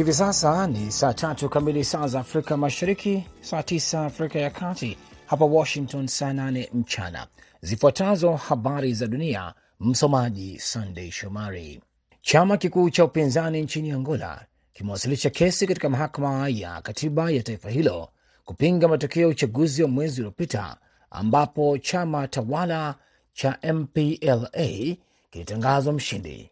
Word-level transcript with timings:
Hivi 0.00 0.12
sasa 0.12 0.66
ni 0.66 0.92
saa 0.92 1.14
tatu 1.14 1.48
kamili 1.48 1.84
saa 1.84 2.06
za 2.06 2.20
Afrika 2.20 2.56
Mashariki, 2.56 3.24
saa 3.40 3.62
tisa 3.62 4.04
Afrika 4.06 4.38
ya 4.38 4.50
Kati, 4.50 4.96
hapa 5.26 5.44
Washington 5.44 6.06
saa 6.06 6.32
nane 6.32 6.70
mchana. 6.74 7.26
Zifuatazo 7.62 8.32
habari 8.32 8.94
za 8.94 9.06
dunia, 9.06 9.54
msomaji 9.80 10.58
Sandei 10.58 11.10
Shomari. 11.10 11.80
Chama 12.20 12.56
kikuu 12.56 12.90
cha 12.90 13.04
upinzani 13.04 13.62
nchini 13.62 13.90
Angola 13.90 14.46
kimewasilisha 14.72 15.30
kesi 15.30 15.66
katika 15.66 15.88
mahakama 15.88 16.48
ya 16.48 16.82
katiba 16.82 17.30
ya 17.30 17.42
taifa 17.42 17.70
hilo 17.70 18.08
kupinga 18.44 18.88
matokeo 18.88 19.22
ya 19.22 19.28
uchaguzi 19.28 19.82
wa 19.82 19.88
mwezi 19.88 20.20
uliopita 20.20 20.76
ambapo 21.10 21.78
chama 21.78 22.28
tawala 22.28 22.94
cha 23.32 23.58
MPLA 23.74 24.96
kilitangazwa 25.30 25.92
mshindi. 25.92 26.50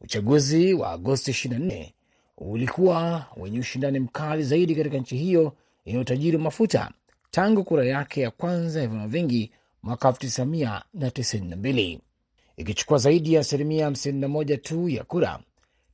Uchaguzi 0.00 0.74
wa 0.74 0.90
Agosti 0.90 1.30
24 1.30 1.92
ulikuwa 2.50 3.26
wenye 3.36 3.58
ushindani 3.60 4.00
mkali 4.00 4.42
zaidi 4.42 4.74
katika 4.74 4.96
nchi 4.98 5.16
hiyo 5.16 5.52
yenye 5.84 5.98
utajiri 6.00 6.36
wa 6.36 6.42
mafuta 6.42 6.90
tangu 7.30 7.64
kura 7.64 7.84
yake 7.84 8.20
ya 8.20 8.30
kwanza 8.30 8.80
ya 8.80 8.88
vyama 8.88 9.08
vingi 9.08 9.52
mwaka 9.82 10.08
1992 10.10 11.98
ikichukua 12.56 12.98
zaidi 12.98 13.34
ya 13.34 13.40
asilimia 13.40 13.90
51 13.90 14.58
tu 14.58 14.88
ya 14.88 15.04
kura. 15.04 15.40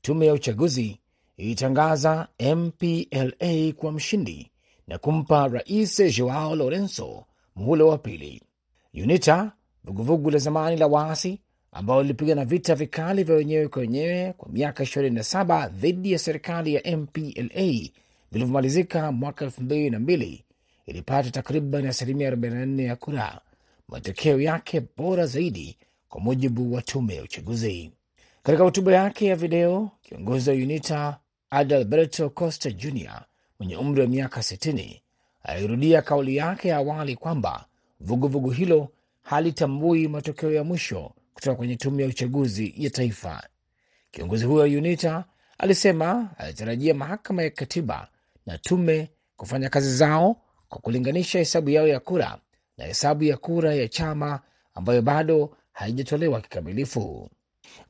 Tume 0.03 0.27
ya 0.27 0.33
uchaguzi 0.35 0.99
ilitangaza 1.37 2.29
MPLA 2.57 3.73
kuwa 3.77 3.93
mshindi 3.93 4.51
na 4.87 4.99
kumpa 4.99 5.49
rais 5.49 6.17
Joao 6.17 6.57
Lorenzo 6.57 7.25
muhula 7.57 7.85
wa 7.85 7.99
pili. 7.99 8.43
UNITA, 8.95 9.53
vuguvugu 9.85 10.31
la 10.31 10.39
zamani 10.39 10.77
la 10.77 10.87
waasi 10.87 11.41
ambao 11.73 12.03
lilipigana 12.03 12.45
vita 12.45 12.75
vikali 12.75 13.25
vya 13.25 13.35
wenyewe 13.37 13.69
kwa 13.69 13.81
wenyewe 13.81 14.33
kwa 14.33 14.49
miaka 14.49 14.85
27 14.85 15.69
dhidi 15.69 16.13
ya 16.13 16.19
serikali 16.19 16.75
ya 16.75 16.97
MPLA 16.97 17.89
vilivyomalizika 18.33 19.13
mwaka 19.13 19.47
2002 19.47 20.39
ilipata 20.87 21.31
takriban 21.31 21.87
asilimia 21.87 22.31
44 22.31 22.83
ya 22.83 22.97
kura, 22.97 23.41
matokeo 23.89 24.41
yake 24.41 24.83
bora 24.97 25.27
zaidi 25.27 25.77
kwa 26.09 26.21
mujibu 26.21 26.75
wa 26.75 26.83
tume 26.83 27.15
ya 27.15 27.23
uchaguzi. 27.23 27.93
Katika 28.43 28.65
hotuba 28.65 28.93
yake 28.93 29.27
ya 29.27 29.37
video, 29.37 29.91
kiongozi 30.03 30.51
wa 30.51 30.57
UNITA 30.57 31.19
Adalberto 31.51 32.31
Costa 32.31 32.71
Jr 32.71 33.25
mwenye 33.59 33.77
umri 33.77 34.01
wa 34.01 34.07
miaka 34.07 34.41
60 34.41 35.01
alirudia 35.43 36.03
kauli 36.03 36.37
yake 36.37 36.69
ya 36.69 36.77
awali 36.77 37.17
kwamba 37.17 37.65
vuguvugu 38.01 38.51
hilo 38.51 38.89
halitambui 39.23 40.09
matokeo 40.09 40.53
ya 40.53 40.65
mwisho 40.65 41.13
kutoka 41.39 41.57
kwenye 41.57 41.77
tume 41.77 42.03
ya 42.03 42.09
uchaguzi 42.09 42.75
ya 42.77 42.91
taifa. 42.91 43.43
Kiongozi 44.11 44.45
huyo 44.45 44.61
wa 44.61 44.67
UNITA 44.67 45.25
alisema 45.59 46.31
alitarajia 46.39 46.95
mahakama 46.95 47.43
ya 47.43 47.51
katiba 47.51 48.09
na 48.47 48.59
tume 48.59 49.11
kufanya 49.37 49.69
kazi 49.69 49.97
zao 49.97 50.37
kwa 50.69 50.79
kulinganisha 50.81 51.39
hesabu 51.39 51.71
yao 51.71 51.87
ya 51.89 52.01
kura 52.01 52.39
na 52.79 52.85
hesabu 52.85 53.25
ya 53.25 53.37
kura 53.37 53.75
ya 53.75 53.89
chama 53.89 54.41
ambayo 54.75 55.03
bado 55.03 55.57
haijatolewa 55.73 56.41
kikamilifu. 56.41 57.31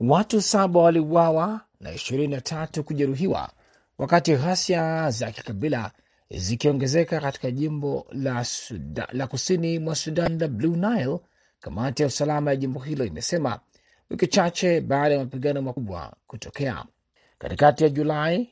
Watu 0.00 0.42
saba 0.42 0.80
waliuawa 0.80 1.60
na 1.80 1.92
ishirini 1.92 2.34
na 2.34 2.40
tatu 2.40 2.84
kujeruhiwa 2.84 3.50
wakati 3.98 4.36
ghasia 4.36 5.10
za 5.10 5.30
kikabila 5.32 5.92
zikiongezeka 6.30 7.20
katika 7.20 7.50
jimbo 7.50 8.06
la, 8.12 8.44
Sudan, 8.44 9.06
la 9.12 9.26
kusini 9.26 9.78
mwa 9.78 9.94
Sudan 9.94 10.38
la 10.38 10.48
Blue 10.48 10.76
Nile. 10.76 11.18
Kamati 11.60 12.02
ya 12.02 12.08
usalama 12.08 12.50
ya 12.50 12.56
jimbo 12.56 12.80
hilo 12.80 13.04
imesema 13.04 13.60
wiki 14.10 14.26
chache 14.26 14.80
baada 14.80 15.14
ya 15.14 15.20
mapigano 15.20 15.62
makubwa 15.62 16.12
kutokea. 16.26 16.84
Katikati 17.38 17.84
ya 17.84 17.90
Julai, 17.90 18.50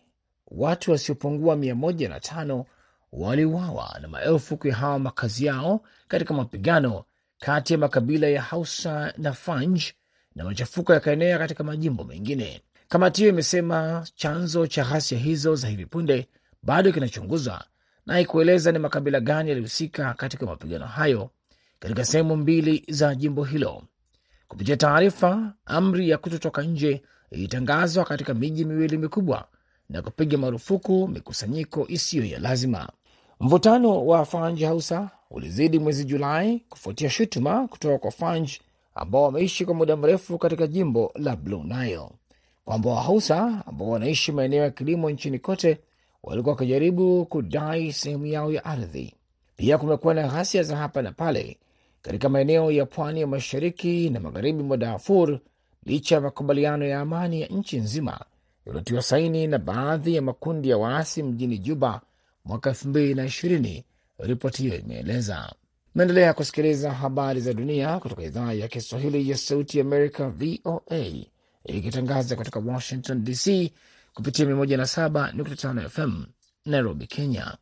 watu 0.48 0.90
wasiopungua 0.90 1.56
mia 1.56 1.74
moja 1.74 2.08
na 2.08 2.20
tano 2.20 2.64
waliuawa 3.12 3.98
na 4.02 4.08
maelfu 4.08 4.56
kuyahawa 4.56 4.98
makazi 4.98 5.46
yao 5.46 5.80
katika 6.08 6.34
mapigano 6.34 7.04
kati 7.38 7.72
ya 7.72 7.78
makabila 7.78 8.26
ya 8.28 8.42
Hausa 8.42 9.14
na 9.18 9.32
Fanj 9.32 9.82
na 10.34 10.44
machafuko 10.44 10.94
yakaenea 10.94 11.38
katika 11.38 11.64
majimbo 11.64 12.04
mengine. 12.04 12.62
Kamati 12.88 13.20
hiyo 13.20 13.32
imesema 13.32 14.06
chanzo 14.14 14.66
cha 14.66 14.84
ghasia 14.84 15.18
hizo 15.18 15.54
za 15.54 15.68
hivi 15.68 15.86
punde 15.86 16.28
bado 16.62 16.92
kinachunguzwa 16.92 17.64
na 18.06 18.14
haikueleza 18.14 18.72
ni 18.72 18.78
makabila 18.78 19.20
gani 19.20 19.48
yalihusika 19.48 20.14
katika 20.14 20.46
mapigano 20.46 20.86
hayo 20.86 21.30
katika 21.78 22.04
sehemu 22.04 22.36
mbili 22.36 22.84
za 22.88 23.14
jimbo 23.14 23.44
hilo. 23.44 23.82
Kupitia 24.48 24.76
taarifa, 24.76 25.52
amri 25.66 26.08
ya 26.10 26.18
kutotoka 26.18 26.62
nje 26.62 27.02
ilitangazwa 27.30 28.04
katika 28.04 28.34
miji 28.34 28.64
miwili 28.64 28.98
mikubwa 28.98 29.48
na 29.88 30.02
kupiga 30.02 30.38
marufuku 30.38 31.08
mikusanyiko 31.08 31.86
isiyo 31.88 32.24
ya 32.24 32.38
lazima. 32.38 32.88
Mvutano 33.40 34.06
wa 34.06 34.24
Fanj 34.24 34.62
Hausa 34.62 35.10
ulizidi 35.30 35.78
mwezi 35.78 36.04
Julai 36.04 36.62
kufuatia 36.68 37.10
shutuma 37.10 37.68
kutoka 37.68 37.98
kwa 37.98 38.10
Fanj 38.10 38.50
ambao 38.94 39.22
wameishi 39.22 39.64
kwa 39.64 39.74
muda 39.74 39.96
mrefu 39.96 40.38
katika 40.38 40.66
jimbo 40.66 41.12
la 41.14 41.36
Blue 41.36 41.62
Nile 41.64 42.08
kwamba 42.64 42.90
Wahausa 42.90 43.62
ambao 43.66 43.88
wanaishi 43.90 44.32
maeneo 44.32 44.62
ya 44.62 44.70
kilimo 44.70 45.10
nchini 45.10 45.38
kote 45.38 45.78
walikuwa 46.22 46.52
wakijaribu 46.54 47.26
kudai 47.26 47.92
sehemu 47.92 48.26
yao 48.26 48.52
ya 48.52 48.64
ardhi. 48.64 49.14
Pia 49.56 49.78
kumekuwa 49.78 50.14
na 50.14 50.28
ghasia 50.28 50.62
za 50.62 50.76
hapa 50.76 51.02
na 51.02 51.12
pale 51.12 51.58
katika 52.06 52.28
maeneo 52.28 52.70
ya 52.70 52.86
pwani 52.86 53.20
ya 53.20 53.26
mashariki 53.26 54.10
na 54.10 54.20
magharibi 54.20 54.62
mwa 54.62 54.76
Darfur 54.76 55.38
licha 55.84 56.14
ya 56.14 56.20
makubaliano 56.20 56.84
ya 56.84 57.00
amani 57.00 57.40
ya 57.40 57.46
nchi 57.48 57.78
nzima 57.78 58.20
yaliyotiwa 58.66 59.02
saini 59.02 59.46
na 59.46 59.58
baadhi 59.58 60.14
ya 60.14 60.22
makundi 60.22 60.68
ya 60.68 60.78
waasi 60.78 61.22
mjini 61.22 61.58
Juba 61.58 62.00
mwaka 62.44 62.70
elfu 62.70 62.88
mbili 62.88 63.14
na 63.14 63.24
ishirini. 63.24 63.84
Ripoti 64.18 64.62
hiyo 64.62 64.78
imeeleza. 64.78 65.52
Naendelea 65.94 66.34
kusikiliza 66.34 66.92
habari 66.92 67.40
za 67.40 67.52
dunia 67.54 67.98
kutoka 67.98 68.22
idhaa 68.22 68.52
ya 68.52 68.68
Kiswahili 68.68 69.30
ya 69.30 69.36
Sauti 69.36 69.80
Amerika, 69.80 70.28
VOA, 70.28 71.12
ikitangaza 71.64 72.36
kutoka 72.36 72.60
Washington 72.72 73.24
DC 73.24 73.72
kupitia 74.14 74.46
107.5 74.46 75.88
FM 75.88 76.24
Nairobi, 76.66 77.06
Kenya. 77.06 77.56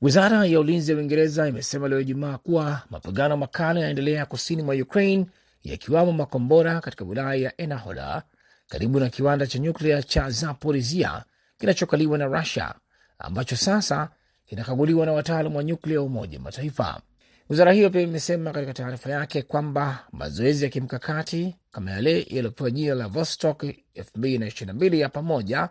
Wizara 0.00 0.46
ya 0.46 0.60
ulinzi 0.60 0.90
ya 0.92 0.98
Uingereza 0.98 1.48
imesema 1.48 1.88
leo 1.88 2.00
Ijumaa 2.00 2.38
kuwa 2.38 2.82
mapigano 2.90 3.36
makali 3.36 3.80
yanaendelea 3.80 4.26
kusini 4.26 4.62
mwa 4.62 4.74
Ukraine, 4.74 5.26
yakiwamo 5.64 6.12
makombora 6.12 6.80
katika 6.80 7.04
wilaya 7.04 7.34
ya 7.34 7.60
Enahola 7.60 8.22
karibu 8.68 9.00
na 9.00 9.08
kiwanda 9.08 9.46
cha 9.46 9.58
nyuklia 9.58 10.02
cha 10.02 10.30
Zaporizia 10.30 11.24
kinachokaliwa 11.58 12.18
na 12.18 12.26
Rusia, 12.26 12.74
ambacho 13.18 13.56
sasa 13.56 14.10
kinakaguliwa 14.46 15.06
na 15.06 15.12
wataalam 15.12 15.56
wa 15.56 15.64
nyuklia 15.64 15.98
wa 16.00 16.06
Umoja 16.06 16.38
Mataifa. 16.40 17.00
Wizara 17.48 17.72
hiyo 17.72 17.90
pia 17.90 18.00
imesema 18.00 18.52
katika 18.52 18.74
taarifa 18.74 19.10
yake 19.10 19.42
kwamba 19.42 19.98
mazoezi 20.12 20.64
ya 20.64 20.70
kimkakati 20.70 21.56
kama 21.70 21.90
yale 21.90 22.18
yaliyopewa 22.18 22.70
jina 22.70 22.94
la 22.94 23.08
Vostok 23.08 23.62
2022 23.62 24.94
ya 24.96 25.08
pamoja 25.08 25.68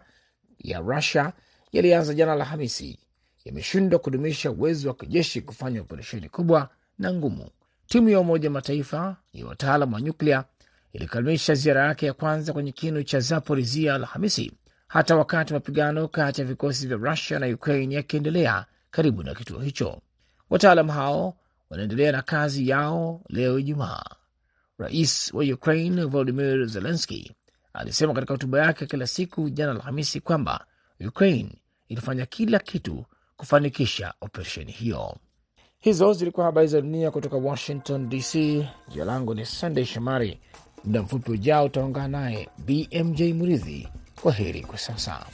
ya 0.59 0.79
Rusia 0.79 1.33
yalianza 1.71 2.13
jana 2.13 2.31
Alhamisi 2.33 2.99
yameshindwa 3.47 4.00
kudumisha 4.00 4.52
uwezo 4.52 4.88
wa 4.88 4.94
kijeshi 4.96 5.41
kufanya 5.41 5.81
operesheni 5.81 6.30
kubwa 6.30 6.69
na 7.00 7.13
ngumu. 7.13 7.50
Timu 7.88 8.09
ya 8.09 8.19
Umoja 8.19 8.50
Mataifa 8.50 9.18
ya 9.34 9.46
wataalam 9.46 9.94
wa 9.94 10.02
nyuklia 10.02 10.44
ilikamilisha 10.94 11.53
ziara 11.56 11.85
yake 11.88 12.06
ya 12.06 12.13
kwanza 12.13 12.53
kwenye 12.53 12.72
kinu 12.72 13.03
cha 13.03 13.20
Zaporizia 13.20 13.96
Alhamisi, 13.96 14.52
hata 14.88 15.16
wakati 15.16 15.53
mapigano 15.53 16.08
kati 16.08 16.41
ya 16.41 16.47
vikosi 16.47 16.88
vya 16.88 16.97
Rusia 16.97 17.40
na 17.40 17.47
Ukraine 17.47 17.96
yakiendelea 17.96 18.66
karibu 18.91 19.23
na 19.23 19.35
kituo 19.35 19.59
hicho. 19.59 20.02
Wataalam 20.50 20.88
hao 20.90 21.38
wanaendelea 21.70 22.11
na 22.11 22.22
kazi 22.22 22.70
yao 22.70 23.22
leo 23.29 23.59
Ijumaa. 23.59 24.03
Rais 24.78 25.34
wa 25.34 25.43
Ukraine 25.43 26.03
Volodimir 26.03 26.66
Zelenski 26.67 27.32
alisema 27.73 28.14
katika 28.14 28.34
hotuba 28.34 28.59
yake 28.66 28.85
kila 28.85 29.08
siku 29.08 29.50
jana 29.50 29.72
Alhamisi 29.72 30.20
kwamba 30.20 30.66
Ukraine 31.08 31.61
ilifanya 31.88 32.26
kila 32.26 32.59
kitu 32.59 33.05
kufanikisha 33.37 34.13
operesheni 34.22 34.72
hiyo. 34.72 35.16
Hizo 35.79 36.13
zilikuwa 36.13 36.45
habari 36.45 36.67
za 36.67 36.81
dunia 36.81 37.11
kutoka 37.11 37.35
Washington 37.37 38.09
DC. 38.09 38.34
Jina 38.89 39.05
langu 39.05 39.34
ni 39.34 39.45
Sandey 39.45 39.85
Shomari. 39.85 40.39
Muda 40.84 41.01
mfupi 41.01 41.31
ujao 41.31 41.66
utaungana 41.66 42.07
naye 42.07 42.49
BMJ 42.57 43.22
Muridhi. 43.22 43.87
Kwa 44.22 44.31
heri 44.31 44.61
kwa 44.61 44.78
sasa. 44.78 45.25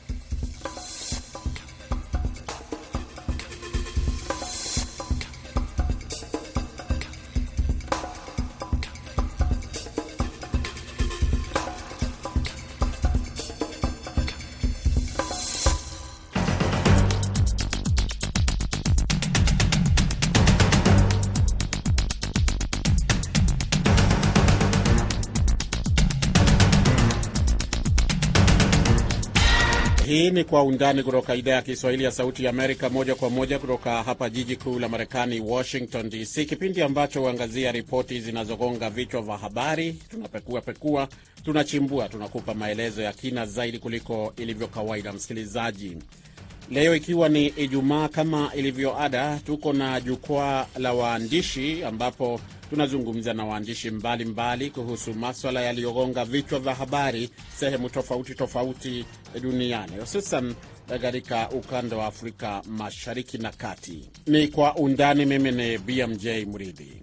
Ni 30.33 30.43
Kwa 30.43 30.63
Undani 30.63 31.03
kutoka 31.03 31.35
idhaa 31.35 31.51
ya 31.51 31.61
Kiswahili 31.61 32.03
ya 32.03 32.11
Sauti 32.11 32.43
ya 32.43 32.49
Amerika, 32.49 32.89
moja 32.89 33.15
kwa 33.15 33.29
moja 33.29 33.59
kutoka 33.59 34.03
hapa 34.03 34.29
jiji 34.29 34.55
kuu 34.55 34.79
la 34.79 34.89
Marekani, 34.89 35.39
Washington 35.39 36.09
DC, 36.09 36.45
kipindi 36.45 36.81
ambacho 36.81 37.19
huangazia 37.21 37.71
ripoti 37.71 38.19
zinazogonga 38.21 38.89
vichwa 38.89 39.21
vya 39.21 39.37
habari. 39.37 39.93
Tunapekua 40.09 40.61
pekua, 40.61 41.07
tunachimbua, 41.45 42.09
tunakupa 42.09 42.53
maelezo 42.53 43.01
ya 43.01 43.13
kina 43.13 43.45
zaidi 43.45 43.79
kuliko 43.79 44.33
ilivyo 44.37 44.67
kawaida. 44.67 45.13
Msikilizaji, 45.13 45.97
leo 46.71 46.95
ikiwa 46.95 47.29
ni 47.29 47.47
Ijumaa, 47.47 48.07
kama 48.07 48.51
ilivyo 48.55 48.99
ada, 49.01 49.39
tuko 49.45 49.73
na 49.73 50.01
jukwaa 50.01 50.65
la 50.77 50.93
waandishi 50.93 51.83
ambapo 51.83 52.39
tunazungumza 52.73 53.33
na 53.33 53.45
waandishi 53.45 53.91
mbalimbali 53.91 54.69
kuhusu 54.69 55.13
maswala 55.13 55.61
yaliyogonga 55.61 56.25
vichwa 56.25 56.59
vya 56.59 56.75
habari 56.75 57.29
sehemu 57.55 57.89
tofauti 57.89 58.35
tofauti 58.35 59.05
duniani, 59.41 59.97
hususan 59.99 60.55
katika 61.01 61.49
ukanda 61.49 61.97
wa 61.97 62.05
Afrika 62.05 62.61
Mashariki 62.67 63.37
na 63.37 63.51
Kati. 63.51 64.09
Ni 64.27 64.47
kwa 64.47 64.75
undani. 64.75 65.25
Mimi 65.25 65.51
ni 65.51 65.77
BMJ 65.77 66.25
Mridhi. 66.27 67.02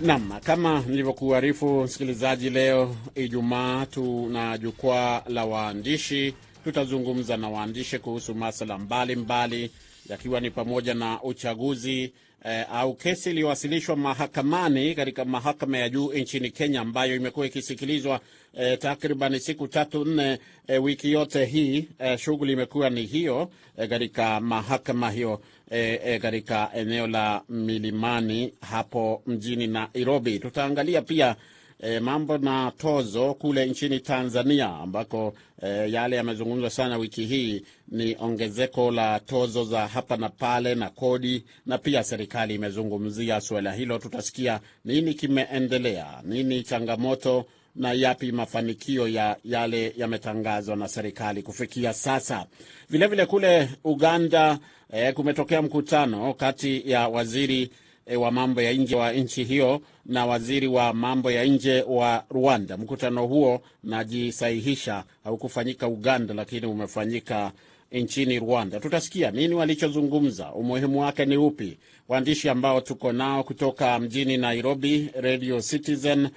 Nam, 0.00 0.32
kama 0.44 0.80
nilivyokuarifu 0.88 1.82
msikilizaji, 1.82 2.50
leo 2.50 2.96
Ijumaa 3.14 3.86
tuna 3.86 4.58
jukwaa 4.58 5.22
la 5.28 5.44
waandishi. 5.44 6.34
Tutazungumza 6.64 7.36
na 7.36 7.48
waandishi 7.48 7.98
kuhusu 7.98 8.34
masala 8.34 8.78
mbalimbali, 8.78 9.70
yakiwa 10.08 10.40
ni 10.40 10.50
pamoja 10.50 10.94
na 10.94 11.22
uchaguzi 11.22 12.12
eh, 12.44 12.66
au 12.72 12.94
kesi 12.94 13.30
iliyowasilishwa 13.30 13.96
mahakamani 13.96 14.94
katika 14.94 15.24
mahakama 15.24 15.78
ya 15.78 15.88
juu 15.88 16.12
nchini 16.12 16.50
Kenya 16.50 16.80
ambayo 16.80 17.16
imekuwa 17.16 17.46
ikisikilizwa 17.46 18.20
eh, 18.54 18.78
takriban 18.78 19.38
siku 19.38 19.68
tatu 19.68 20.04
nne, 20.04 20.38
eh, 20.68 20.82
wiki 20.84 21.12
yote 21.12 21.44
hii 21.44 21.88
eh, 21.98 22.18
shughuli 22.18 22.52
imekuwa 22.52 22.90
ni 22.90 23.02
hiyo 23.06 23.50
katika 23.88 24.34
eh, 24.36 24.42
mahakama 24.42 25.10
hiyo 25.10 25.40
katika 25.70 26.10
eh, 26.10 26.20
katika 26.20 26.70
eneo 26.74 27.06
la 27.06 27.42
Milimani 27.48 28.52
hapo 28.60 29.22
mjini 29.26 29.66
Nairobi. 29.66 30.38
Tutaangalia 30.38 31.02
pia 31.02 31.36
e, 31.82 32.00
mambo 32.00 32.38
na 32.38 32.70
tozo 32.78 33.34
kule 33.34 33.66
nchini 33.66 34.00
Tanzania 34.00 34.68
ambako 34.68 35.34
e, 35.62 35.90
yale 35.92 36.16
yamezungumzwa 36.16 36.70
sana 36.70 36.96
wiki 36.98 37.24
hii 37.26 37.62
ni 37.88 38.16
ongezeko 38.20 38.90
la 38.90 39.20
tozo 39.20 39.64
za 39.64 39.86
hapa 39.88 40.16
na 40.16 40.28
pale 40.28 40.74
na 40.74 40.90
kodi, 40.90 41.44
na 41.66 41.78
pia 41.78 42.02
serikali 42.04 42.54
imezungumzia 42.54 43.40
suala 43.40 43.72
hilo. 43.72 43.98
Tutasikia 43.98 44.60
nini 44.84 45.14
kimeendelea, 45.14 46.06
nini 46.24 46.62
changamoto 46.62 47.44
na 47.74 47.92
yapi 47.92 48.32
mafanikio 48.32 49.08
ya 49.08 49.36
yale 49.44 49.94
yametangazwa 49.96 50.76
na 50.76 50.88
serikali 50.88 51.42
kufikia 51.42 51.92
sasa. 51.92 52.46
Vilevile 52.90 53.06
vile 53.06 53.26
kule 53.26 53.68
Uganda 53.84 54.58
E, 54.92 55.12
kumetokea 55.12 55.62
mkutano 55.62 56.34
kati 56.34 56.90
ya 56.90 57.08
waziri 57.08 57.70
wa 58.16 58.30
mambo 58.30 58.62
ya 58.62 58.72
nje 58.72 58.96
wa 58.96 59.12
nchi 59.12 59.44
hiyo 59.44 59.80
na 60.06 60.26
waziri 60.26 60.66
wa 60.66 60.92
mambo 60.92 61.30
ya 61.30 61.44
nje 61.44 61.82
wa 61.88 62.24
Rwanda. 62.30 62.76
Mkutano 62.76 63.26
huo 63.26 63.62
najisahihisha, 63.84 65.04
haukufanyika 65.24 65.88
Uganda, 65.88 66.34
lakini 66.34 66.66
umefanyika 66.66 67.52
nchini 67.92 68.38
Rwanda. 68.38 68.80
Tutasikia 68.80 69.30
nini 69.30 69.54
walichozungumza, 69.54 70.52
umuhimu 70.52 71.00
wake 71.00 71.24
ni 71.26 71.36
upi. 71.36 71.78
Waandishi 72.08 72.48
ambao 72.48 72.80
tuko 72.80 73.12
nao 73.12 73.44
kutoka 73.44 73.98
mjini 73.98 74.36
Nairobi, 74.36 75.10
Radio 75.20 75.60
Citizen 75.60 76.28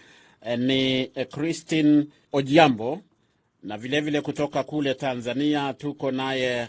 e, 0.45 0.57
ni 0.57 1.01
e, 1.15 1.25
Christine 1.25 2.05
Ojiambo, 2.31 2.99
na 3.63 3.77
vilevile 3.77 4.01
vile 4.01 4.21
kutoka 4.21 4.63
kule 4.63 4.93
Tanzania 4.93 5.73
tuko 5.73 6.11
naye 6.11 6.67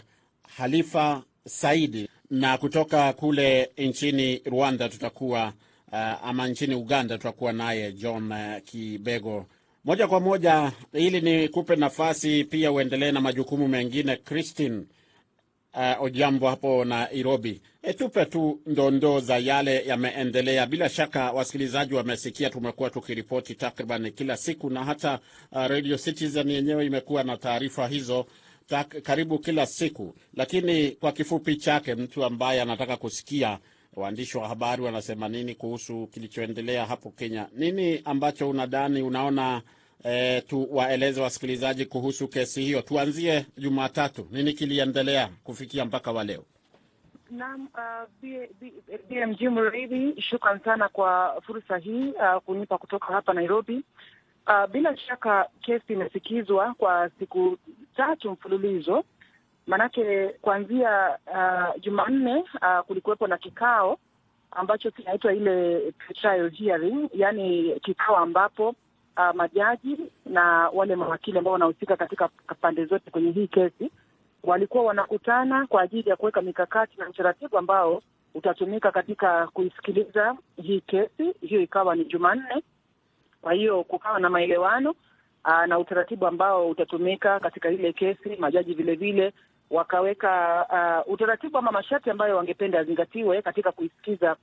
Halifa 0.57 1.23
Saidi 1.47 2.09
na 2.29 2.57
kutoka 2.57 3.13
kule 3.13 3.69
nchini 3.77 4.41
Rwanda 4.45 4.89
tutakuwa 4.89 5.53
uh, 5.91 5.97
ama 6.27 6.47
nchini 6.47 6.75
Uganda 6.75 7.17
tutakuwa 7.17 7.53
naye 7.53 7.91
John 7.91 8.31
uh, 8.31 8.57
Kibego. 8.65 9.45
Moja 9.85 10.07
kwa 10.07 10.19
moja, 10.19 10.71
ili 10.93 11.21
nikupe 11.21 11.75
nafasi 11.75 12.43
pia 12.43 12.71
uendelee 12.71 13.11
na 13.11 13.21
majukumu 13.21 13.67
mengine. 13.67 14.15
Christine 14.15 14.83
uh, 15.73 16.01
Ojambo 16.03 16.47
hapo 16.49 16.85
Nairobi, 16.85 17.61
e, 17.83 17.93
tupe 17.93 18.25
tu 18.25 18.59
ndondoo 18.65 19.19
za 19.19 19.37
yale 19.37 19.85
yameendelea. 19.87 20.65
Bila 20.65 20.89
shaka 20.89 21.31
wasikilizaji 21.31 21.93
wamesikia, 21.93 22.49
tumekuwa 22.49 22.89
tukiripoti 22.89 23.55
takriban 23.55 24.11
kila 24.11 24.37
siku 24.37 24.69
na 24.69 24.83
hata 24.83 25.19
uh, 25.51 25.65
Radio 25.67 25.97
Citizen 25.97 26.49
yenyewe 26.49 26.85
imekuwa 26.85 27.23
na 27.23 27.37
taarifa 27.37 27.87
hizo 27.87 28.25
karibu 29.03 29.39
kila 29.39 29.65
siku, 29.65 30.15
lakini 30.33 30.91
kwa 30.91 31.11
kifupi 31.11 31.55
chake, 31.55 31.95
mtu 31.95 32.23
ambaye 32.25 32.61
anataka 32.61 32.97
kusikia 32.97 33.59
waandishi 33.95 34.37
wa 34.37 34.47
habari 34.47 34.81
wanasema 34.81 35.29
nini 35.29 35.55
kuhusu 35.55 36.07
kilichoendelea 36.07 36.85
hapo 36.85 37.11
Kenya, 37.11 37.47
nini 37.53 38.01
ambacho 38.05 38.49
unadhani 38.49 39.01
unaona 39.01 39.61
e, 40.03 40.41
tu 40.41 40.67
waeleze 40.71 41.21
wasikilizaji 41.21 41.85
kuhusu 41.85 42.27
kesi 42.27 42.61
hiyo. 42.61 42.81
Tuanzie 42.81 43.45
Jumatatu, 43.57 44.27
nini 44.31 44.53
kiliendelea 44.53 45.29
kufikia 45.43 45.85
mpaka 45.85 46.11
wa 46.11 46.23
leo? 46.23 46.45
Naam, 47.29 47.67
uh, 47.73 48.05
BMG 49.09 49.41
Mridhi, 49.49 50.21
shukran 50.21 50.59
sana 50.59 50.89
kwa 50.89 51.41
fursa 51.45 51.77
hii 51.77 52.11
uh, 52.11 52.41
kunipa 52.45 52.77
kutoka 52.77 53.05
hapa 53.05 53.33
Nairobi. 53.33 53.83
Uh, 54.47 54.65
bila 54.71 54.97
shaka 54.97 55.49
kesi 55.61 55.93
imesikizwa 55.93 56.73
kwa 56.77 57.09
siku 57.19 57.57
tatu 57.95 58.31
mfululizo, 58.31 59.03
maanake 59.67 60.27
kuanzia 60.41 61.17
uh, 61.27 61.81
Jumanne 61.81 62.35
uh, 62.61 62.79
kulikuwepo 62.87 63.27
na 63.27 63.37
kikao 63.37 63.97
ambacho 64.51 64.91
kinaitwa 64.91 65.33
ile 65.33 65.91
trial 66.21 66.51
hearing, 66.51 67.09
yaani 67.13 67.79
kikao 67.79 68.17
ambapo 68.17 68.69
uh, 69.17 69.35
majaji 69.35 69.97
na 70.25 70.69
wale 70.69 70.95
mawakili 70.95 71.37
ambao 71.37 71.53
wanahusika 71.53 71.97
katika 71.97 72.27
pande 72.61 72.85
zote 72.85 73.11
kwenye 73.11 73.31
hii 73.31 73.47
kesi 73.47 73.91
walikuwa 74.43 74.83
wanakutana 74.83 75.67
kwa 75.67 75.81
ajili 75.81 76.09
ya 76.09 76.15
kuweka 76.15 76.41
mikakati 76.41 76.97
na 76.97 77.09
utaratibu 77.09 77.57
ambao 77.57 78.01
utatumika 78.35 78.91
katika 78.91 79.47
kuisikiliza 79.47 80.35
hii 80.63 80.81
kesi. 80.81 81.33
Hiyo 81.41 81.61
ikawa 81.61 81.95
ni 81.95 82.05
Jumanne. 82.05 82.63
Kwa 83.45 83.53
hiyo 83.53 83.83
kukawa 83.83 84.19
na 84.19 84.29
maelewano 84.29 84.95
aa, 85.45 85.67
na 85.67 85.79
utaratibu 85.79 86.27
ambao 86.27 86.69
utatumika 86.69 87.39
katika 87.39 87.69
ile 87.69 87.93
kesi. 87.93 88.35
Majaji 88.35 88.73
vilevile 88.73 89.11
vile 89.11 89.33
wakaweka 89.69 90.65
uh, 91.07 91.13
utaratibu 91.13 91.57
ama 91.57 91.71
masharti 91.71 92.09
ambayo 92.09 92.37
wangependa 92.37 92.77
yazingatiwe 92.77 93.41
katika 93.41 93.71
kuisikiza 93.71 94.35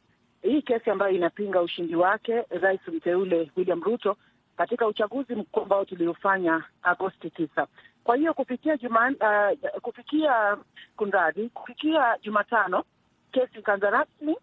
hii 0.42 0.62
kesi 0.62 0.90
ambayo 0.90 1.14
inapinga 1.14 1.62
ushindi 1.62 1.96
wake 1.96 2.42
rais 2.50 2.80
mteule 2.88 3.50
William 3.56 3.82
Ruto 3.82 4.16
katika 4.56 4.86
uchaguzi 4.86 5.34
mkuu 5.34 5.60
ambao 5.60 5.84
tuliofanya 5.84 6.64
Agosti 6.82 7.30
tisa. 7.30 7.66
Kwa 8.04 8.16
hiyo 8.16 8.34
kufikia 8.34 8.76
juma, 8.76 9.10
uh, 9.20 9.80
kufikia 9.80 10.56
kunradhi, 10.96 11.48
kufikia 11.48 12.18
Jumatano 12.22 12.84
kesi 13.32 13.58
ikaanza 13.58 13.90
rasmi, 13.90 14.36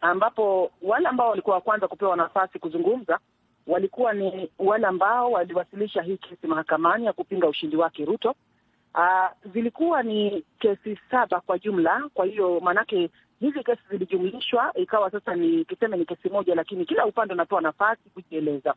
ambapo 0.00 0.70
wale 0.82 1.08
ambao 1.08 1.30
walikuwa 1.30 1.56
wa 1.56 1.62
kwanza 1.62 1.88
kupewa 1.88 2.16
nafasi 2.16 2.58
kuzungumza 2.58 3.18
walikuwa 3.66 4.12
ni 4.12 4.50
wale 4.58 4.86
ambao 4.86 5.30
waliwasilisha 5.32 6.02
hii 6.02 6.16
kesi 6.16 6.46
mahakamani 6.46 7.06
ya 7.06 7.12
kupinga 7.12 7.48
ushindi 7.48 7.76
wake 7.76 8.04
Ruto. 8.04 8.34
Uh, 8.94 9.50
zilikuwa 9.52 10.02
ni 10.02 10.44
kesi 10.58 10.98
saba 11.10 11.40
kwa 11.40 11.58
jumla. 11.58 12.08
Kwa 12.14 12.26
hiyo 12.26 12.60
maanake 12.60 13.10
hizi 13.40 13.62
kesi 13.64 13.82
zilijumlishwa 13.90 14.72
ikawa 14.74 15.10
sasa 15.10 15.34
ni 15.34 15.64
tuseme 15.64 15.96
ni 15.96 16.04
kesi 16.04 16.28
moja, 16.28 16.54
lakini 16.54 16.84
kila 16.84 17.06
upande 17.06 17.34
unapewa 17.34 17.60
nafasi 17.60 18.02
kujieleza. 18.14 18.74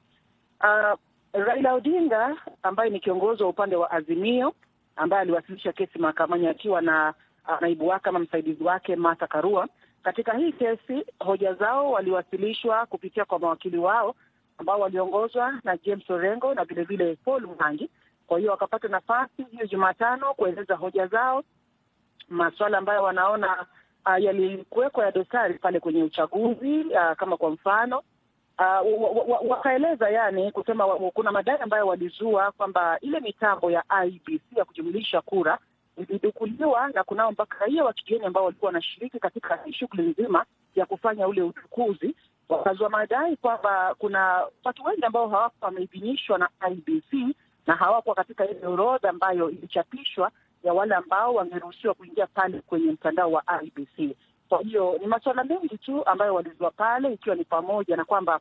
Uh, 0.60 1.00
Raila 1.34 1.74
Odinga 1.74 2.36
ambaye 2.63 2.89
ni 2.89 3.00
kiongozi 3.00 3.44
wa 3.44 3.50
upande 3.50 3.75
wa 3.75 3.91
Azimio 3.91 4.53
ambaye 4.96 5.22
aliwasilisha 5.22 5.74
kesi 5.74 6.00
mahakamani 6.00 6.48
akiwa 6.48 6.82
na 6.82 7.13
uh, 7.48 7.62
naibu 7.62 7.88
wake 7.88 8.10
ama 8.10 8.20
msaidizi 8.20 8.63
wake 8.63 8.96
Martha 8.96 9.27
Karua. 9.27 9.67
Katika 10.03 10.34
hii 10.38 10.51
kesi 10.51 11.06
hoja 11.20 11.53
zao 11.53 11.91
waliwasilishwa 11.91 12.86
kupitia 12.86 13.25
kwa 13.25 13.39
mawakili 13.39 13.77
wao 13.77 14.15
ambao 14.58 14.80
waliongozwa 14.80 15.54
na 15.64 15.78
James 15.78 16.10
Orengo 16.10 16.54
na 16.54 16.66
vilevile 16.66 17.04
vile 17.06 17.18
Paul 17.26 17.48
Mwangi. 17.60 17.90
Kwa 18.28 18.40
hiyo 18.40 18.52
wakapata 18.52 18.88
nafasi 18.88 19.44
hiyo 19.52 19.66
Jumatano 19.66 20.34
kueleza 20.34 20.76
hoja 20.76 21.08
zao, 21.08 21.44
masuala 22.30 22.78
ambayo 22.78 23.04
wanaona 23.04 23.66
uh, 24.06 24.24
yalikuwekwa 24.24 25.06
ya 25.06 25.12
dosari 25.12 25.54
pale 25.54 25.80
kwenye 25.80 26.04
uchaguzi 26.04 26.80
uh, 26.80 27.12
kama 27.18 27.38
kwa 27.38 27.50
mfano 27.52 28.02
uh, 28.60 29.50
wakaeleza 29.50 30.10
yani 30.10 30.52
kusema 30.52 30.86
kuna 30.88 31.32
madai 31.32 31.58
ambayo 31.60 31.88
walizua 31.88 32.52
kwamba 32.52 33.00
ile 33.02 33.20
mitambo 33.20 33.72
ya 33.72 33.84
IBC 34.06 34.42
ya 34.58 34.66
kujumlisha 34.66 35.22
kura 35.22 35.58
ilidukuliwa 35.98 36.88
na 36.88 37.04
kunao 37.04 37.32
mpaka 37.32 37.58
raia 37.60 37.84
wa 37.84 37.94
kigeni 37.94 38.26
ambao 38.26 38.44
walikuwa 38.46 38.70
wanashiriki 38.70 39.20
katika 39.20 39.60
shughuli 39.74 40.04
nzima 40.04 40.46
ya 40.76 40.86
kufanya 40.86 41.28
ule 41.28 41.42
uchukuzi, 41.42 42.16
wakazua 42.50 42.89
madai 42.89 43.36
kwamba 43.38 43.96
kuna 44.00 44.46
watu 44.63 44.84
wengi 44.84 45.06
ambao 45.06 45.30
hawakuwa 45.30 45.68
wameidhinishwa 45.68 46.38
na 46.38 46.50
IBC 46.72 47.36
na 47.68 47.75
hawakuwa 47.75 48.16
katika 48.16 48.48
ile 48.50 48.68
orodha 48.68 49.10
ambayo 49.10 49.50
ilichapishwa 49.50 50.32
ya 50.63 50.74
wale 50.74 50.96
ambao 50.96 51.34
wangeruhusiwa 51.34 51.94
kuingia 51.94 52.27
pale 52.27 52.62
kwenye 52.62 52.92
mtandao 52.92 53.32
wa 53.32 53.44
IBC. 53.63 54.16
Kwa 54.50 54.62
hiyo 54.62 54.98
ni 55.01 55.08
masuala 55.08 55.44
mengi 55.44 55.77
tu 55.77 56.06
ambayo 56.06 56.36
walizua 56.36 56.72
pale, 56.72 57.13
ikiwa 57.13 57.36
ni 57.36 57.44
pamoja 57.44 57.96
na 57.96 58.06
kwamba 58.06 58.39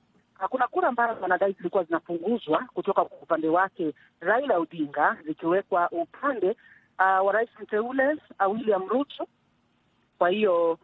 kuna 0.50 0.68
kura 0.68 0.88
ambazo 0.88 1.20
wanadai 1.20 1.52
zilikuwa 1.52 1.84
zinapunguzwa 1.84 2.64
kutoka 2.74 3.04
kwa 3.04 3.18
upande 3.22 3.48
wake 3.48 3.94
Raila 4.20 4.58
Odinga 4.58 5.16
zikiwekwa 5.26 5.90
upande 5.90 6.50
uh, 6.98 7.26
wa 7.26 7.32
rais 7.32 7.48
mteule 7.60 8.12
uh, 8.46 8.52
William 8.54 8.88
Ruto. 8.88 9.26
Kwa 10.18 10.28
hiyo 10.30 10.78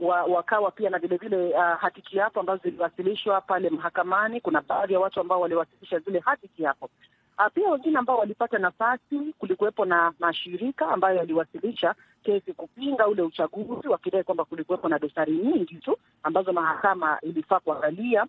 wa, 0.00 0.24
wakawa 0.24 0.70
pia 0.70 0.90
na 0.90 0.98
vilevile 0.98 1.36
uh, 1.54 1.78
hati 1.80 2.02
kiapo 2.02 2.40
ambazo 2.40 2.62
ziliwasilishwa 2.62 3.40
pale 3.40 3.70
mahakamani. 3.70 4.40
Kuna 4.40 4.60
baadhi 4.60 4.92
ya 4.92 5.00
watu 5.00 5.20
ambao 5.20 5.40
waliwasilisha 5.40 5.98
zile 5.98 6.18
hati 6.18 6.48
kiapo. 6.48 6.90
Uh, 7.38 7.46
pia 7.54 7.70
wengine 7.70 7.98
ambao 7.98 8.18
walipata 8.18 8.58
nafasi, 8.58 9.34
kulikuwepo 9.38 9.84
na 9.84 10.12
mashirika 10.18 10.88
ambayo 10.88 11.16
yaliwasilisha 11.16 11.94
kesi 12.22 12.52
kupinga 12.52 13.06
ule 13.08 13.22
uchaguzi, 13.22 13.88
wakidai 13.88 14.24
kwamba 14.24 14.44
kulikuwepo 14.44 14.88
na 14.88 14.98
dosari 14.98 15.32
nyingi 15.32 15.74
tu 15.76 15.96
ambazo 16.22 16.52
mahakama 16.52 17.18
ilifaa 17.20 17.60
kuangalia. 17.60 18.22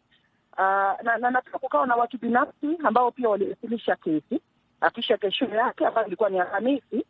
Uh, 0.53 1.03
na, 1.03 1.17
na, 1.19 1.31
na 1.31 1.41
pia 1.41 1.59
kukawa 1.59 1.87
na 1.87 1.95
watu 1.95 2.17
binafsi 2.17 2.77
ambao 2.83 3.11
pia 3.11 3.29
waliwasilisha 3.29 3.95
kesi. 3.95 4.41
Uh, 4.81 4.89
kisha 4.93 5.17
kesho 5.17 5.45
yake 5.45 5.85
ambayo 5.85 6.07
ilikuwa 6.07 6.29
ni 6.29 6.39
Alhamisi 6.39 7.05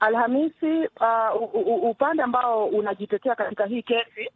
Alhamisi, 0.00 0.88
uh, 1.00 1.88
upande 1.90 2.22
ambao 2.22 2.66
unajitetea 2.66 3.34
katika 3.34 3.66
hii 3.66 3.82
kesi, 3.82 4.30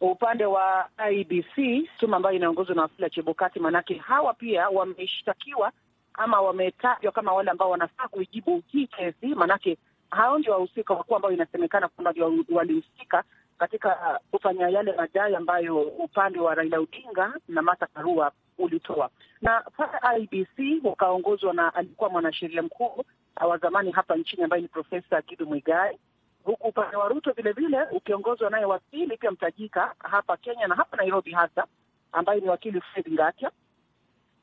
upande 0.00 0.44
wa 0.46 0.88
IBC, 1.10 1.88
tume 1.98 2.16
ambayo 2.16 2.36
inaongozwa 2.36 2.74
na 2.74 2.82
Wafula 2.82 3.10
Chebukati, 3.10 3.60
manake 3.60 3.94
hawa 3.94 4.34
pia 4.34 4.68
wameshtakiwa 4.68 5.72
ama 6.14 6.40
wametajwa 6.40 7.12
kama 7.12 7.32
wale 7.32 7.50
ambao 7.50 7.70
wanafaa 7.70 8.08
kuijibu 8.08 8.62
hii 8.66 8.86
kesi, 8.86 9.26
manake 9.34 9.78
hao 10.10 10.38
ndio 10.38 10.52
wahusika 10.52 10.94
wakuu 10.94 11.16
ambao 11.16 11.32
inasemekana 11.32 11.88
kwamba 11.88 12.10
ndio 12.10 12.44
walihusika 12.52 13.24
katika 13.58 14.20
kufanya 14.30 14.68
yale 14.68 14.92
madai 14.92 15.34
ambayo 15.34 15.80
upande 15.80 16.40
wa 16.40 16.54
Raila 16.54 16.80
Odinga 16.80 17.34
na 17.48 17.62
Martha 17.62 17.86
Karua 17.86 18.32
ulitoa. 18.58 19.10
Na 19.42 19.60
pale 19.76 20.22
IBC 20.22 20.84
wakaongozwa 20.84 21.54
na 21.54 21.74
alikuwa 21.74 22.10
mwanasheria 22.10 22.62
mkuu 22.62 23.04
wa 23.40 23.58
zamani 23.58 23.90
hapa 23.90 24.16
nchini 24.16 24.42
ambaye 24.42 24.62
ni 24.62 24.68
Profesa 24.68 25.22
Kidu 25.22 25.46
Mwigai, 25.46 25.98
huku 26.44 26.68
upande 26.68 26.96
wa 26.96 27.08
Ruto 27.08 27.32
vilevile 27.32 27.82
ukiongozwa 27.92 28.50
naye 28.50 28.64
wakili 28.64 29.16
pia 29.16 29.30
mtajika 29.30 29.94
hapa 29.98 30.36
Kenya 30.36 30.66
na 30.66 30.74
hapa 30.74 30.96
Nairobi 30.96 31.32
hasa, 31.32 31.66
ambaye 32.12 32.40
ni 32.40 32.48
wakili 32.48 32.80
Fred 32.80 33.12
Ngatia. 33.12 33.50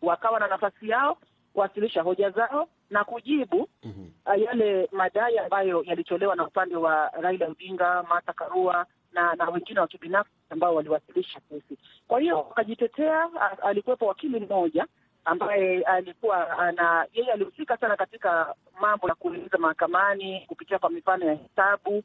Wakawa 0.01 0.39
na 0.39 0.47
nafasi 0.47 0.89
yao 0.89 1.17
kuwasilisha 1.53 2.01
hoja 2.01 2.29
zao 2.29 2.67
na 2.89 3.03
kujibu 3.03 3.69
mm 3.83 3.93
-hmm. 4.25 4.39
yale 4.45 4.89
madai 4.91 5.37
ambayo 5.37 5.83
yalitolewa 5.83 6.35
na 6.35 6.47
upande 6.47 6.75
wa 6.75 7.09
Raila 7.21 7.47
Odinga, 7.47 8.03
Martha 8.03 8.33
Karua 8.33 8.85
na 9.13 9.35
na 9.35 9.49
wengine 9.49 9.79
wa 9.79 9.87
kibinafsi 9.87 10.31
ambao 10.49 10.75
waliwasilisha 10.75 11.39
kesi. 11.39 11.77
Kwa 12.07 12.19
hiyo 12.19 12.37
wakajitetea. 12.37 13.29
Alikuwepo 13.63 14.05
wakili 14.05 14.39
mmoja 14.39 14.85
ambaye 15.25 15.81
alikuwa 15.83 16.57
ana 16.59 17.07
yeye 17.13 17.31
alihusika 17.31 17.77
sana 17.77 17.97
katika 17.97 18.55
mambo 18.81 19.07
ya 19.07 19.15
kueleza 19.15 19.57
mahakamani 19.57 20.45
kupitia 20.47 20.79
kwa 20.79 20.89
mifano 20.89 21.25
ya 21.25 21.33
hesabu 21.35 22.03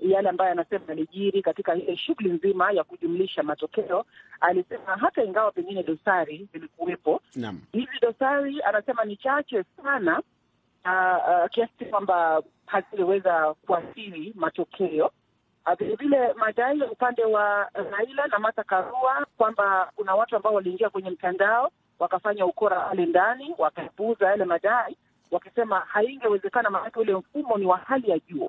yale 0.00 0.28
ambayo 0.28 0.50
anasema 0.52 0.84
yalijiri 0.88 1.42
katika 1.42 1.74
ile 1.74 1.96
shughuli 1.96 2.30
nzima 2.32 2.72
ya 2.72 2.84
kujumlisha 2.84 3.42
matokeo. 3.42 4.04
Alisema 4.40 4.96
hata 4.96 5.24
ingawa 5.24 5.52
pengine 5.52 5.82
dosari 5.82 6.48
zilikuwepo, 6.52 7.20
hizi 7.72 7.98
dosari 8.02 8.62
anasema 8.62 9.04
ni 9.04 9.16
chache 9.16 9.64
sana, 9.82 10.22
uh, 10.84 11.44
uh, 11.44 11.50
kiasi 11.50 11.84
kwamba 11.84 12.42
hazingeweza 12.66 13.54
kuathiri 13.66 14.32
matokeo. 14.36 15.10
Vilevile 15.78 16.32
madai 16.32 16.78
ya 16.80 16.90
upande 16.90 17.24
wa 17.24 17.68
Raila 17.74 18.26
na 18.26 18.38
Martha 18.38 18.64
Karua 18.64 19.26
kwamba 19.36 19.90
kuna 19.96 20.14
watu 20.14 20.36
ambao 20.36 20.54
waliingia 20.54 20.90
kwenye 20.90 21.10
mtandao 21.10 21.70
wakafanya 22.04 22.46
ukora 22.46 22.80
pale 22.80 23.06
ndani, 23.06 23.54
wakapuuza 23.58 24.26
yale 24.26 24.44
madai 24.44 24.96
wakisema 25.30 25.80
haingewezekana, 25.80 26.70
maanake 26.70 26.98
ule 27.00 27.14
mfumo 27.14 27.58
ni 27.58 27.66
wa 27.66 27.76
hali 27.76 28.10
ya 28.10 28.18
juu. 28.18 28.48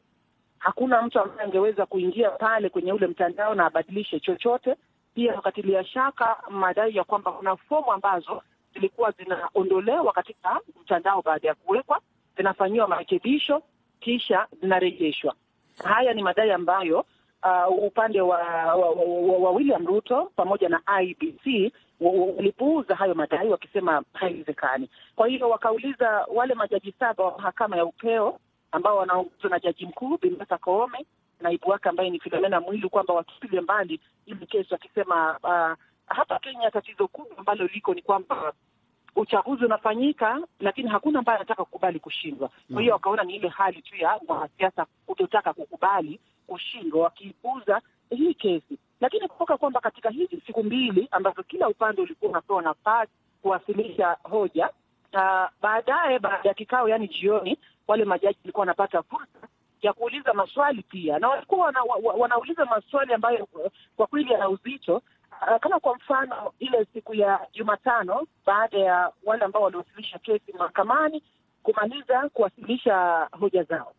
Hakuna 0.59 1.01
mtu 1.01 1.19
ambaye 1.19 1.41
angeweza 1.41 1.85
kuingia 1.85 2.29
pale 2.29 2.69
kwenye 2.69 2.93
ule 2.93 3.07
mtandao 3.07 3.55
na 3.55 3.65
abadilishe 3.65 4.19
chochote. 4.19 4.75
Pia 5.13 5.35
wakatilia 5.35 5.83
shaka 5.85 6.37
madai 6.49 6.95
ya 6.95 7.03
kwamba 7.03 7.31
kuna 7.31 7.55
fomu 7.55 7.91
ambazo 7.93 8.41
zilikuwa 8.73 9.11
zinaondolewa 9.11 10.13
katika 10.13 10.59
mtandao 10.81 11.21
baada 11.21 11.47
ya 11.47 11.55
kuwekwa, 11.55 11.99
zinafanyiwa 12.37 12.87
marekebisho, 12.87 13.61
kisha 13.99 14.47
zinarejeshwa. 14.61 15.35
Haya 15.83 16.13
ni 16.13 16.23
madai 16.23 16.51
ambayo 16.51 17.05
uh, 17.45 17.83
upande 17.83 18.21
wa, 18.21 18.37
wa, 18.65 18.75
wa, 18.75 19.37
wa 19.37 19.51
William 19.51 19.85
Ruto 19.87 20.31
pamoja 20.35 20.69
na 20.69 20.81
IBC 21.01 21.73
walipuuza 21.99 22.95
hayo 22.95 23.15
madai 23.15 23.49
wakisema 23.49 24.03
haiwezekani. 24.13 24.89
Kwa 25.15 25.27
hiyo 25.27 25.49
wakauliza 25.49 26.25
wale 26.33 26.53
majaji 26.53 26.93
saba 26.99 27.23
wa 27.23 27.37
mahakama 27.37 27.77
ya 27.77 27.85
upeo 27.85 28.39
ambao 28.71 28.97
wanaongozwa 28.97 29.49
na 29.49 29.59
jaji 29.59 29.85
mkuu 29.85 30.17
Bi 30.21 30.29
Martha 30.29 30.57
Koome, 30.57 31.05
naibu 31.41 31.69
wake 31.69 31.89
ambaye 31.89 32.09
ni 32.09 32.19
Philomena 32.19 32.59
Mwilu, 32.61 32.89
kwamba 32.89 33.13
watupilie 33.13 33.61
mbali 33.61 33.99
ili 34.25 34.45
kesi, 34.47 34.73
wakisema 34.73 35.39
uh, 35.43 35.77
hapa 36.15 36.39
Kenya 36.39 36.71
tatizo 36.71 37.07
kubwa 37.07 37.37
ambalo 37.37 37.67
liko 37.73 37.93
ni 37.93 38.01
kwamba 38.01 38.53
uchaguzi 39.15 39.65
unafanyika, 39.65 40.41
lakini 40.59 40.89
hakuna 40.89 41.19
ambaye 41.19 41.35
anataka 41.37 41.65
kukubali 41.65 41.99
kushindwa. 41.99 42.49
Kwa 42.73 42.81
hiyo 42.81 42.93
wakaona 42.93 43.23
ni 43.23 43.35
ile 43.35 43.47
hali 43.47 43.81
tu 43.81 43.95
ya 43.95 44.19
wanasiasa 44.27 44.85
kutotaka 45.05 45.53
kukubali 45.53 46.19
kushindwa, 46.47 47.03
wakiipuza 47.03 47.81
hii 48.09 48.33
kesi. 48.33 48.77
Lakini 49.01 49.27
kumbuka 49.27 49.57
kwamba 49.57 49.79
katika 49.81 50.09
hizi 50.09 50.41
siku 50.47 50.63
mbili 50.63 51.07
ambazo 51.11 51.43
kila 51.43 51.69
upande 51.69 52.01
ulikuwa 52.01 52.31
unapewa 52.31 52.61
nafasi 52.61 53.11
kuwasilisha 53.41 54.17
hoja, 54.23 54.69
uh, 55.13 55.45
baadaye 55.61 56.19
baada 56.19 56.49
ya 56.49 56.53
kikao, 56.55 56.89
yani 56.89 57.07
jioni, 57.07 57.57
wale 57.87 58.05
majaji 58.05 58.37
walikuwa 58.43 58.59
wanapata 58.61 59.03
fursa 59.03 59.47
ya 59.81 59.93
kuuliza 59.93 60.33
maswali 60.33 60.81
pia, 60.81 61.19
na 61.19 61.27
walikuwa 61.27 61.65
wana, 61.65 61.83
wa, 61.83 62.13
wanauliza 62.13 62.65
maswali 62.65 63.13
ambayo 63.13 63.47
kwa 63.97 64.07
kweli 64.07 64.33
yana 64.33 64.49
uzito 64.49 64.95
uh, 65.41 65.57
kama 65.61 65.79
kwa 65.79 65.95
mfano 65.95 66.53
ile 66.59 66.85
siku 66.93 67.13
ya 67.15 67.39
Jumatano 67.53 68.27
baada 68.45 68.77
ya 68.77 69.11
wale 69.25 69.45
ambao 69.45 69.61
waliwasilisha 69.63 70.19
kesi 70.19 70.53
mahakamani 70.53 71.23
kumaliza 71.63 72.29
kuwasilisha 72.29 73.27
hoja 73.39 73.63
zao. 73.63 73.93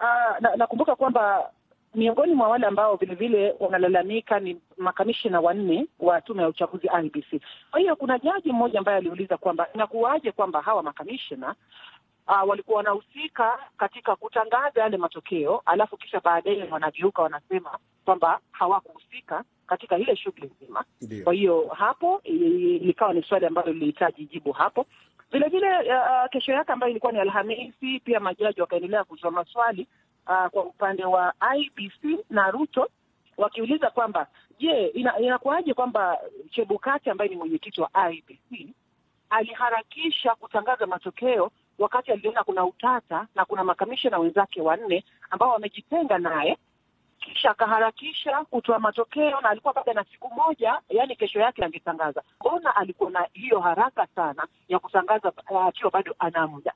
Uh, 0.00 0.56
nakumbuka 0.56 0.92
na 0.92 0.96
kwamba 0.96 1.50
miongoni 1.94 2.34
mwa 2.34 2.48
wale 2.48 2.66
ambao 2.66 2.96
vilevile 2.96 3.54
wanalalamika 3.60 4.40
ni 4.40 4.60
makamishina 4.78 5.40
wanne 5.40 5.86
wa 6.00 6.20
tume 6.20 6.42
ya 6.42 6.48
uchaguzi 6.48 6.88
IBC. 7.04 7.42
Kwa 7.70 7.80
hiyo 7.80 7.96
kuna 7.96 8.18
jaji 8.18 8.52
mmoja 8.52 8.78
ambaye 8.78 8.98
aliuliza 8.98 9.36
kwamba 9.36 9.66
inakuwaje 9.74 10.32
kwamba 10.32 10.60
hawa 10.62 10.82
makamishina 10.82 11.54
uh, 12.28 12.48
walikuwa 12.48 12.76
wanahusika 12.76 13.58
katika 13.78 14.16
kutangaza 14.16 14.80
yale 14.80 14.96
matokeo, 14.96 15.62
alafu 15.66 15.96
kisha 15.96 16.20
baadaye 16.20 16.64
wanageuka 16.70 17.22
wanasema 17.22 17.78
kwamba 18.04 18.40
hawakuhusika 18.50 19.44
katika 19.66 19.98
ile 19.98 20.16
shughuli 20.16 20.50
nzima. 20.60 20.84
Kwa 21.24 21.32
hiyo 21.34 21.68
hapo 21.78 22.20
likawa 22.24 23.12
ni 23.14 23.22
swali 23.22 23.46
ambalo 23.46 23.72
lilihitaji 23.72 24.26
jibu 24.26 24.52
hapo. 24.52 24.86
Vile 25.32 25.48
vile 25.48 25.68
uh, 25.78 26.30
kesho 26.30 26.52
yake 26.52 26.72
ambayo 26.72 26.90
ilikuwa 26.90 27.12
ni 27.12 27.18
Alhamisi, 27.20 28.00
pia 28.04 28.20
majaji 28.20 28.60
wakaendelea 28.60 29.04
kutoa 29.04 29.30
maswali 29.30 29.86
uh, 30.26 30.46
kwa 30.46 30.64
upande 30.64 31.04
wa 31.04 31.34
IBC 31.56 32.24
na 32.30 32.50
Ruto 32.50 32.88
wakiuliza 33.36 33.90
kwamba 33.90 34.26
je, 34.58 34.86
ina, 34.86 35.38
kwamba 35.74 36.18
Chebukati 36.50 37.10
ambaye 37.10 37.30
ni 37.30 37.36
mwenyekiti 37.36 37.80
wa 37.80 37.90
IBC 38.12 38.68
aliharakisha 39.30 40.34
kutangaza 40.34 40.86
matokeo 40.86 41.50
wakati 41.78 42.12
aliona 42.12 42.44
kuna 42.44 42.64
utata 42.64 43.26
na 43.34 43.44
kuna 43.44 43.64
makamishna 43.64 44.18
wenzake 44.18 44.62
wanne 44.62 45.04
ambao 45.30 45.50
wamejitenga 45.50 46.18
naye, 46.18 46.58
kisha 47.20 47.50
akaharakisha 47.50 48.44
kutoa 48.44 48.78
matokeo 48.78 49.40
na 49.40 49.48
alikuwa 49.50 49.74
baada 49.74 49.92
na 49.92 50.04
siku 50.04 50.28
moja, 50.34 50.80
yani 50.88 51.16
kesho 51.16 51.40
yake 51.40 51.64
angetangaza. 51.64 52.22
Mbona 52.40 52.76
alikuwa 52.76 53.10
na 53.10 53.28
hiyo 53.32 53.60
haraka 53.60 54.06
sana 54.14 54.46
ya 54.68 54.78
kutangaza 54.78 55.28
akiwa 55.28 55.88
uh, 55.88 55.92
bado 55.92 56.14
ana 56.18 56.46
muda? 56.46 56.72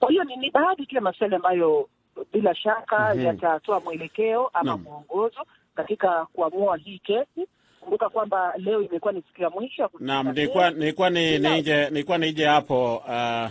Kwa 0.00 0.10
hiyo 0.10 0.24
ni, 0.24 0.36
ni 0.36 0.50
baadhi 0.50 0.86
tu 0.86 0.94
ya 0.94 1.00
maswali 1.00 1.34
ambayo 1.34 1.88
bila 2.32 2.54
shaka 2.54 3.14
mm 3.14 3.20
-hmm. 3.20 3.24
yatatoa 3.26 3.80
mwelekeo 3.80 4.50
ama 4.52 4.76
mwongozo 4.76 5.40
katika 5.74 6.26
kuamua 6.32 6.76
hii 6.76 6.98
kesi. 6.98 7.46
Kumbuka 7.80 8.08
kwamba 8.08 8.54
leo 8.56 8.82
imekuwa 8.82 9.12
ni 9.12 9.22
siku 9.22 9.42
ya 9.42 9.50
mwisho 9.50 9.90
naam. 10.00 10.26
Nilikuwa 10.28 10.70
nilikuwa 10.70 11.10
ni 11.10 11.38
nije 11.38 11.90
nilikuwa 11.90 12.18
nije 12.18 12.46
hapo 12.46 12.96
uh, 12.96 13.50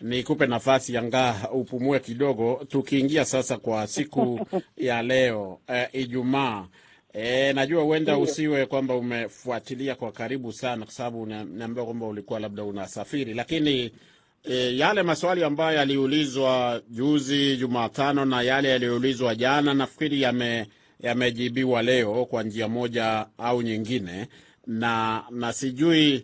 nikupe 0.00 0.46
nafasi 0.46 0.94
yangaa 0.94 1.34
upumue 1.52 1.98
kidogo, 2.00 2.64
tukiingia 2.68 3.24
sasa 3.24 3.56
kwa 3.58 3.86
siku 3.86 4.46
ya 4.76 5.02
leo 5.02 5.58
uh, 5.68 5.94
Ijumaa. 6.00 6.64
E, 7.12 7.52
najua 7.52 7.82
huenda 7.82 8.18
usiwe 8.18 8.66
kwamba 8.66 8.94
umefuatilia 8.94 9.94
kwa 9.94 10.12
karibu 10.12 10.52
sana, 10.52 10.84
kwa 10.84 10.94
sababu 10.94 11.26
niambia 11.26 11.84
kwamba 11.84 12.06
ulikuwa 12.06 12.40
labda 12.40 12.64
unasafiri, 12.64 13.34
lakini 13.34 13.92
e, 14.44 14.76
yale 14.76 15.02
maswali 15.02 15.44
ambayo 15.44 15.78
yaliulizwa 15.78 16.82
juzi 16.90 17.56
Jumatano 17.56 18.24
na 18.24 18.42
yale 18.42 18.68
yaliyoulizwa 18.68 19.34
jana 19.34 19.74
nafikiri 19.74 20.22
yame 20.22 20.66
yamejibiwa 21.00 21.82
leo 21.82 22.24
kwa 22.24 22.42
njia 22.42 22.68
moja 22.68 23.26
au 23.38 23.62
nyingine, 23.62 24.26
na 24.66 25.22
na 25.30 25.52
sijui 25.52 26.12
ni 26.12 26.22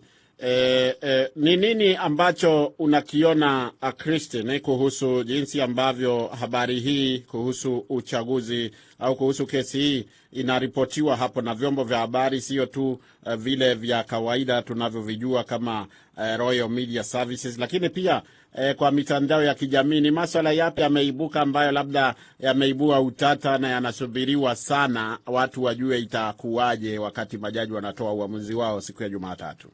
e, 1.02 1.28
ni 1.36 1.56
nini 1.56 1.96
ambacho 1.96 2.72
unakiona 2.78 3.72
Christine, 3.96 4.60
kuhusu 4.60 5.24
jinsi 5.24 5.60
ambavyo 5.60 6.26
habari 6.26 6.80
hii 6.80 7.18
kuhusu 7.18 7.86
uchaguzi 7.88 8.70
au 8.98 9.16
kuhusu 9.16 9.46
kesi 9.46 9.78
hii 9.78 10.06
inaripotiwa 10.32 11.16
hapo 11.16 11.42
na 11.42 11.54
vyombo 11.54 11.84
vya 11.84 11.98
habari, 11.98 12.40
sio 12.40 12.66
tu 12.66 13.00
uh, 13.26 13.34
vile 13.34 13.74
vya 13.74 14.02
kawaida 14.04 14.62
tunavyovijua 14.62 15.44
kama 15.44 15.86
uh, 16.16 16.36
Royal 16.36 16.68
Media 16.68 17.02
Services, 17.04 17.58
lakini 17.58 17.88
pia 17.88 18.22
uh, 18.54 18.72
kwa 18.76 18.90
mitandao 18.90 19.42
ya 19.42 19.54
kijamii. 19.54 20.00
Ni 20.00 20.10
maswala 20.10 20.52
yapi 20.52 20.80
yameibuka 20.80 21.40
ambayo 21.40 21.72
labda 21.72 22.14
yameibua 22.38 23.00
utata 23.00 23.58
na 23.58 23.68
yanasubiriwa 23.68 24.54
sana 24.54 25.18
watu 25.26 25.62
wajue 25.64 25.98
itakuwaje 25.98 26.98
wakati 26.98 27.38
majaji 27.38 27.72
wanatoa 27.72 28.12
uamuzi 28.12 28.54
wao 28.54 28.80
siku 28.80 29.02
ya 29.02 29.08
Jumatatu? 29.08 29.68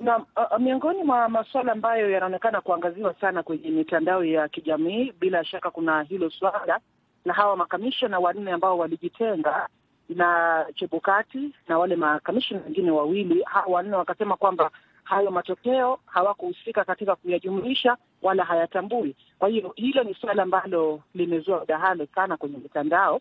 Na 0.00 0.16
uh, 0.18 0.58
miongoni 0.60 1.02
mwa 1.02 1.28
masuala 1.28 1.72
ambayo 1.72 2.10
yanaonekana 2.10 2.60
kuangaziwa 2.60 3.14
sana 3.20 3.42
kwenye 3.42 3.70
mitandao 3.70 4.24
ya 4.24 4.48
kijamii, 4.48 5.12
bila 5.20 5.44
shaka 5.44 5.70
kuna 5.70 6.02
hilo 6.02 6.30
swala 6.30 6.80
la 7.24 7.34
hawa 7.34 7.56
makamishna 7.56 8.18
wanne 8.18 8.52
ambao 8.52 8.78
walijitenga 8.78 9.68
na 10.08 10.64
Chebukati 10.74 11.54
na 11.68 11.78
wale 11.78 11.96
makamishna 11.96 12.60
wengine 12.64 12.90
wawili. 12.90 13.42
Hawa 13.42 13.66
wanne 13.66 13.96
wakasema 13.96 14.36
kwamba 14.36 14.70
hayo 15.14 15.30
matokeo 15.30 15.98
hawakuhusika 16.06 16.84
katika 16.84 17.16
kuyajumuisha 17.16 17.96
wala 18.22 18.44
hayatambui. 18.44 19.16
Kwa 19.38 19.48
hiyo 19.48 19.72
hilo 19.76 20.02
ni 20.02 20.14
suala 20.14 20.42
ambalo 20.42 21.00
limezua 21.14 21.60
mdahalo 21.64 22.06
sana 22.14 22.36
kwenye 22.36 22.56
mitandao 22.58 23.20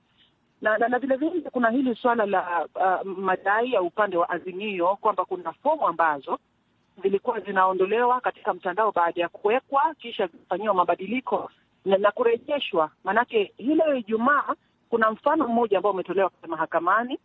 na 0.61 0.77
na, 0.77 0.87
na 0.87 0.99
vile 0.99 1.15
vile 1.15 1.41
kuna 1.51 1.69
hili 1.69 1.95
suala 1.95 2.25
la 2.25 2.67
uh, 2.75 3.07
madai 3.17 3.71
ya 3.73 3.81
upande 3.81 4.17
wa 4.17 4.29
Azimio 4.29 4.95
kwamba 4.95 5.25
kuna 5.25 5.51
fomu 5.53 5.87
ambazo 5.87 6.39
zilikuwa 7.03 7.39
zinaondolewa 7.39 8.21
katika 8.21 8.53
mtandao 8.53 8.91
baada 8.91 9.21
ya 9.21 9.29
kuwekwa 9.29 9.95
kisha 9.99 10.27
zifanyiwa 10.27 10.73
mabadiliko 10.73 11.51
na, 11.85 11.97
na 11.97 12.11
kurejeshwa. 12.11 12.91
Maanake 13.03 13.53
hilo 13.57 13.95
Ijumaa 13.95 14.55
kuna 14.89 15.11
mfano 15.11 15.47
mmoja 15.47 15.77
ambao 15.77 15.91
umetolewa 15.91 16.31
mahakamani 16.47 17.19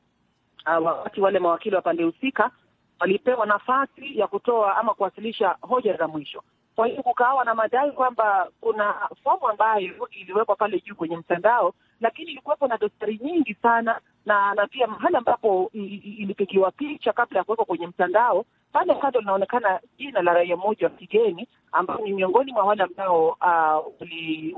uh, 0.66 0.86
wakati 0.86 1.20
wale 1.20 1.38
mawakili 1.38 1.76
wa 1.76 1.82
pande 1.82 2.04
husika 2.04 2.50
walipewa 3.00 3.46
nafasi 3.46 4.18
ya 4.18 4.26
kutoa 4.26 4.76
ama 4.76 4.94
kuwasilisha 4.94 5.56
hoja 5.60 5.96
za 5.96 6.08
mwisho. 6.08 6.42
Kwa 6.76 6.86
hiyo 6.86 7.02
kukawa 7.02 7.44
na 7.44 7.54
madai 7.54 7.90
kwamba 7.92 8.48
kuna 8.60 8.94
fomu 9.24 9.48
ambayo 9.48 10.08
iliwekwa 10.10 10.56
pale 10.56 10.80
juu 10.80 10.94
kwenye 10.94 11.16
mtandao, 11.16 11.74
lakini 12.00 12.30
ilikuwepo 12.32 12.66
na 12.68 12.76
dosari 12.76 13.20
nyingi 13.22 13.54
sana 13.54 14.00
na 14.26 14.54
na 14.54 14.66
pia 14.66 14.86
mahali 14.86 15.16
ambapo 15.16 15.70
ilipigiwa 15.72 16.70
picha 16.70 17.12
kabla 17.12 17.38
ya 17.38 17.44
kuwekwa 17.44 17.64
kwenye 17.64 17.86
mtandao 17.86 18.44
pale 18.72 18.94
kando 18.94 19.20
linaonekana 19.20 19.80
jina 19.98 20.22
la 20.22 20.32
raia 20.32 20.56
mmoja 20.56 20.86
wa 20.86 20.92
kigeni 20.92 21.48
ambao 21.72 21.98
ni 21.98 22.12
miongoni 22.12 22.52
mwa 22.52 22.64
wale 22.64 22.82
ambao 22.82 23.28
uh, 23.28 23.92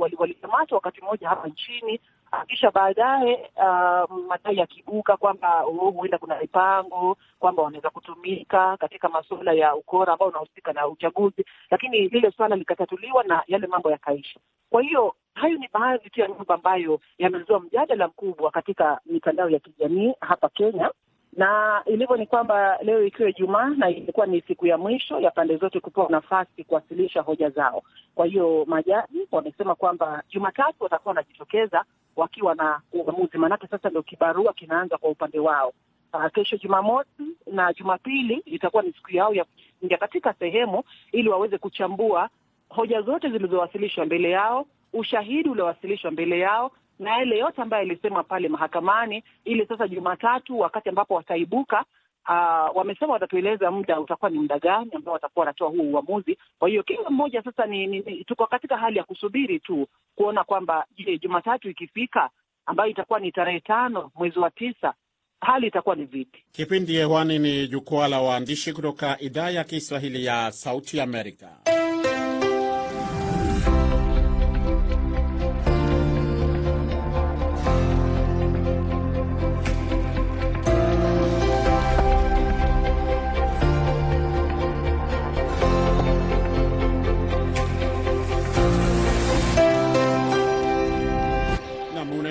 walikamatwa 0.00 0.58
wali, 0.58 0.74
wakati 0.74 1.00
mmoja 1.00 1.28
hapa 1.28 1.48
nchini 1.48 2.00
kisha 2.48 2.70
baadaye 2.70 3.50
uh, 3.56 4.16
madai 4.28 4.56
yakibuka 4.56 5.16
kwamba 5.16 5.48
huenda 5.60 6.18
kuna 6.18 6.38
mipango 6.40 7.16
kwamba 7.38 7.62
wanaweza 7.62 7.90
kutumika 7.90 8.76
katika 8.76 9.08
masuala 9.08 9.52
ya 9.52 9.74
ukora 9.76 10.12
ambao 10.12 10.28
unahusika 10.28 10.72
na 10.72 10.86
uchaguzi, 10.88 11.44
lakini 11.70 12.08
lile 12.08 12.30
swala 12.30 12.56
likatatuliwa 12.56 13.24
na 13.24 13.42
yale 13.46 13.66
mambo 13.66 13.90
yakaisha. 13.90 14.40
Kwa 14.70 14.82
hiyo 14.82 15.14
hayo 15.34 15.58
ni 15.58 15.68
baadhi 15.72 16.10
tu 16.10 16.20
ya 16.20 16.28
mambo 16.28 16.54
ambayo 16.54 17.00
yamezua 17.18 17.60
mjadala 17.60 18.08
mkubwa 18.08 18.50
katika 18.50 19.00
mitandao 19.06 19.50
ya 19.50 19.58
kijamii 19.58 20.14
hapa 20.20 20.48
Kenya 20.48 20.90
na 21.38 21.82
ilivyo 21.86 22.16
ni 22.16 22.26
kwamba 22.26 22.78
leo 22.82 23.04
ikiwa 23.04 23.30
Ijumaa 23.30 23.68
na 23.68 23.90
ilikuwa 23.90 24.26
ni 24.26 24.40
siku 24.40 24.66
ya 24.66 24.78
mwisho 24.78 25.20
ya 25.20 25.30
pande 25.30 25.56
zote 25.56 25.80
kupewa 25.80 26.08
nafasi 26.10 26.64
kuwasilisha 26.64 27.20
hoja 27.22 27.50
zao. 27.50 27.82
Kwa 28.14 28.26
hiyo 28.26 28.64
majaji 28.68 29.28
wamesema 29.32 29.74
kwamba 29.74 30.22
Jumatatu 30.30 30.74
watakuwa 30.84 31.10
wanajitokeza 31.10 31.84
wakiwa 32.16 32.54
na 32.54 32.80
uamuzi, 32.92 33.38
maanake 33.38 33.66
sasa 33.66 33.88
ndio 33.88 34.02
kibarua 34.02 34.52
kinaanza 34.52 34.98
kwa 34.98 35.10
upande 35.10 35.38
wao. 35.38 35.72
Uh, 36.14 36.26
kesho 36.34 36.56
Jumamosi 36.56 37.22
na 37.52 37.72
Jumapili 37.72 38.34
itakuwa 38.46 38.82
ni 38.82 38.92
siku 38.92 39.12
yao 39.16 39.34
ya 39.34 39.44
kuingia 39.80 39.98
katika 39.98 40.34
sehemu 40.34 40.82
ili 41.12 41.28
waweze 41.28 41.58
kuchambua 41.58 42.28
hoja 42.68 43.02
zote 43.02 43.30
zilizowasilishwa 43.30 44.06
mbele 44.06 44.30
yao, 44.30 44.66
ushahidi 44.92 45.48
uliowasilishwa 45.48 46.10
mbele 46.10 46.38
yao 46.38 46.70
na 46.98 47.10
yale 47.18 47.38
yote 47.38 47.62
ambayo 47.62 47.82
yalisema 47.82 48.22
pale 48.24 48.48
mahakamani, 48.48 49.24
ili 49.44 49.66
sasa 49.66 49.88
Jumatatu 49.88 50.58
wakati 50.60 50.88
ambapo 50.88 51.14
wataibuka, 51.14 51.84
uh, 52.28 52.76
wamesema 52.76 53.12
watatueleza 53.12 53.70
muda 53.70 54.00
utakuwa 54.00 54.30
ni 54.30 54.38
muda 54.38 54.58
gani 54.58 54.90
ambao 54.94 55.14
watakuwa 55.14 55.40
wanatoa 55.44 55.68
huu 55.68 55.92
uamuzi. 55.92 56.38
Kwa 56.58 56.68
hiyo 56.68 56.82
kila 56.82 57.10
mmoja 57.10 57.42
sasa 57.42 57.66
ni, 57.66 57.86
ni, 57.86 58.00
ni 58.00 58.24
tuko 58.24 58.46
katika 58.46 58.76
hali 58.76 58.98
ya 58.98 59.04
kusubiri 59.04 59.60
tu 59.60 59.86
kuona 60.14 60.44
kwamba 60.44 60.84
je, 60.96 61.18
Jumatatu 61.18 61.70
ikifika 61.70 62.30
ambayo 62.66 62.90
itakuwa 62.90 63.20
ni 63.20 63.32
tarehe 63.32 63.60
tano 63.60 64.10
mwezi 64.14 64.38
wa 64.38 64.50
tisa 64.50 64.94
hali 65.40 65.66
itakuwa 65.66 65.96
ni 65.96 66.04
vipi? 66.04 66.44
Kipindi 66.52 66.92
hewani 66.92 67.38
ni 67.38 67.68
jukwaa 67.68 68.08
la 68.08 68.20
waandishi 68.20 68.72
kutoka 68.72 69.16
idhaa 69.20 69.50
ya 69.50 69.64
Kiswahili 69.64 70.24
ya 70.24 70.52
Sauti 70.52 71.00
Amerika. 71.00 71.48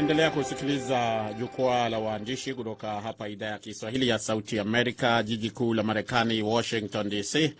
Unaendelea 0.07 0.31
kusikiliza 0.31 1.29
jukwaa 1.39 1.89
la 1.89 1.99
waandishi 1.99 2.53
kutoka 2.53 3.01
hapa 3.01 3.27
idhaa 3.29 3.45
ya 3.45 3.57
Kiswahili 3.59 4.07
ya 4.07 4.19
Sauti 4.19 4.59
Amerika, 4.59 5.23
jiji 5.23 5.49
kuu 5.49 5.73
la 5.73 5.83
Marekani, 5.83 6.41
Washington 6.41 7.09
DC. 7.09 7.53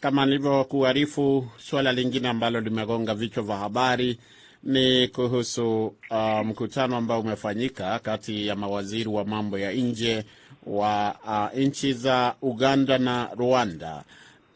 Kama 0.00 0.26
nilivyokuarifu, 0.26 1.48
suala 1.58 1.92
lingine 1.92 2.28
ambalo 2.28 2.60
limegonga 2.60 3.14
vichwa 3.14 3.42
vya 3.42 3.56
habari 3.56 4.18
ni 4.62 5.08
kuhusu 5.08 5.86
uh, 6.10 6.40
mkutano 6.46 6.96
ambao 6.96 7.20
umefanyika 7.20 7.98
kati 7.98 8.46
ya 8.46 8.56
mawaziri 8.56 9.08
wa 9.08 9.24
mambo 9.24 9.58
ya 9.58 9.72
nje 9.72 10.24
wa 10.66 11.14
uh, 11.26 11.58
nchi 11.60 11.92
za 11.92 12.34
Uganda 12.42 12.98
na 12.98 13.28
Rwanda. 13.36 14.04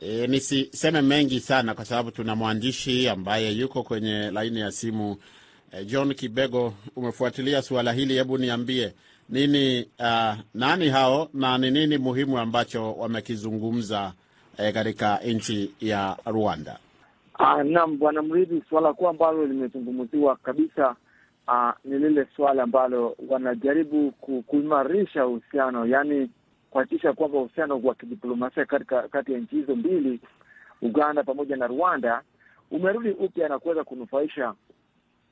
E, 0.01 0.27
nisiseme 0.27 1.03
mengi 1.03 1.41
sana 1.41 1.75
kwa 1.75 1.85
sababu 1.85 2.11
tuna 2.11 2.37
mwandishi 2.37 3.09
ambaye 3.09 3.53
yuko 3.53 3.83
kwenye 3.83 4.31
laini 4.31 4.61
ya 4.61 4.73
simu. 4.73 5.17
John 5.87 6.15
Kibego, 6.15 6.75
umefuatilia 6.97 7.63
suala 7.63 7.93
hili, 7.93 8.15
hebu 8.15 8.39
niambie 8.39 8.93
nini, 9.29 9.89
uh, 9.99 10.35
nani 10.55 10.89
hao 10.89 11.29
na 11.35 11.59
ni 11.59 11.71
nini 11.71 11.99
muhimu 11.99 12.39
ambacho 12.39 12.93
wamekizungumza 12.93 14.13
eh, 14.59 14.75
katika 14.75 15.19
nchi 15.19 15.75
ya 15.81 16.17
Rwanda? 16.27 16.79
Ah, 17.39 17.63
naam 17.65 17.99
bwana 17.99 18.23
Mridhi, 18.23 18.63
suala 18.69 18.93
kuu 18.93 19.09
ambalo 19.09 19.47
limezungumziwa 19.47 20.37
kabisa 20.37 20.97
ah, 21.49 21.73
ni 21.85 21.99
lile 21.99 22.27
suala 22.37 22.63
ambalo 22.63 23.17
wanajaribu 23.29 24.11
kuimarisha 24.47 25.27
uhusiano, 25.27 25.87
yaani 25.87 26.31
kuhakikisha 26.71 27.13
kwamba 27.13 27.39
uhusiano 27.39 27.81
wa 27.85 27.95
kidiplomasia 27.95 28.65
kati 29.11 29.33
ya 29.33 29.39
nchi 29.39 29.57
hizo 29.57 29.77
mbili, 29.77 30.21
Uganda 30.83 31.23
pamoja 31.23 31.57
na 31.57 31.67
Rwanda, 31.67 32.23
umerudi 32.71 33.11
upya 33.11 33.49
na 33.49 33.59
kuweza 33.59 33.85
kunufaisha 33.85 34.55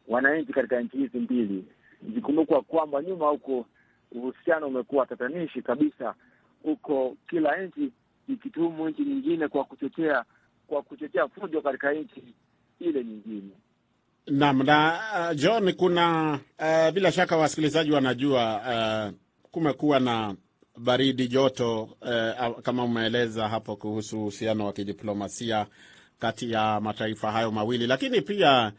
wananchi 0.09 0.53
katika 0.53 0.81
nchi 0.81 0.97
hizi 0.97 1.19
mbili. 1.19 1.65
ikikumbukwa 2.09 2.63
kwamba 2.63 3.03
nyuma 3.03 3.29
huko 3.29 3.67
uhusiano 4.13 4.67
umekuwa 4.67 5.07
tatanishi 5.07 5.63
kabisa, 5.63 6.15
huko 6.63 7.17
kila 7.29 7.57
nchi 7.63 7.93
ikituhumu 8.29 8.89
nchi 8.89 9.03
nyingine 9.03 9.49
kwa 9.49 9.65
kuchochea 9.65 10.25
kwa 10.67 10.83
kuchochea 10.83 11.29
fujo 11.29 11.61
katika 11.63 11.93
nchi 11.93 12.23
ile 12.81 13.05
nyingine. 13.05 13.51
Naam. 14.27 14.63
Na 14.63 14.99
uh, 15.31 15.37
John, 15.37 15.73
kuna 15.73 16.33
uh, 16.59 16.91
bila 16.95 17.13
shaka 17.13 17.37
wasikilizaji 17.37 17.91
wanajua 17.93 18.61
uh, 18.61 19.15
kumekuwa 19.51 20.01
na 20.01 20.35
baridi 20.79 21.29
joto 21.29 21.83
uh, 21.83 22.61
kama 22.63 22.85
umeeleza 22.85 23.49
hapo 23.49 23.77
kuhusu 23.77 24.21
uhusiano 24.21 24.67
wa 24.67 24.73
kidiplomasia 24.73 25.67
kati 26.19 26.51
ya 26.53 26.81
mataifa 26.81 27.33
hayo 27.33 27.51
mawili, 27.51 27.87
lakini 27.87 28.21
pia 28.21 28.73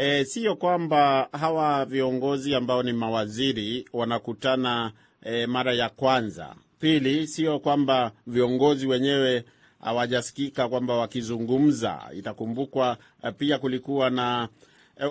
e, 0.00 0.24
sio 0.24 0.56
kwamba 0.56 1.28
hawa 1.32 1.84
viongozi 1.84 2.54
ambao 2.54 2.82
ni 2.82 2.92
mawaziri 2.92 3.88
wanakutana 3.92 4.92
e, 5.22 5.46
mara 5.46 5.72
ya 5.74 5.88
kwanza. 5.88 6.54
Pili, 6.80 7.26
sio 7.26 7.58
kwamba 7.58 8.12
viongozi 8.26 8.86
wenyewe 8.86 9.44
hawajasikika 9.80 10.68
kwamba 10.68 10.94
wakizungumza. 10.96 12.00
Itakumbukwa 12.14 12.96
e, 13.22 13.32
pia 13.32 13.58
kulikuwa 13.58 14.10
na 14.10 14.48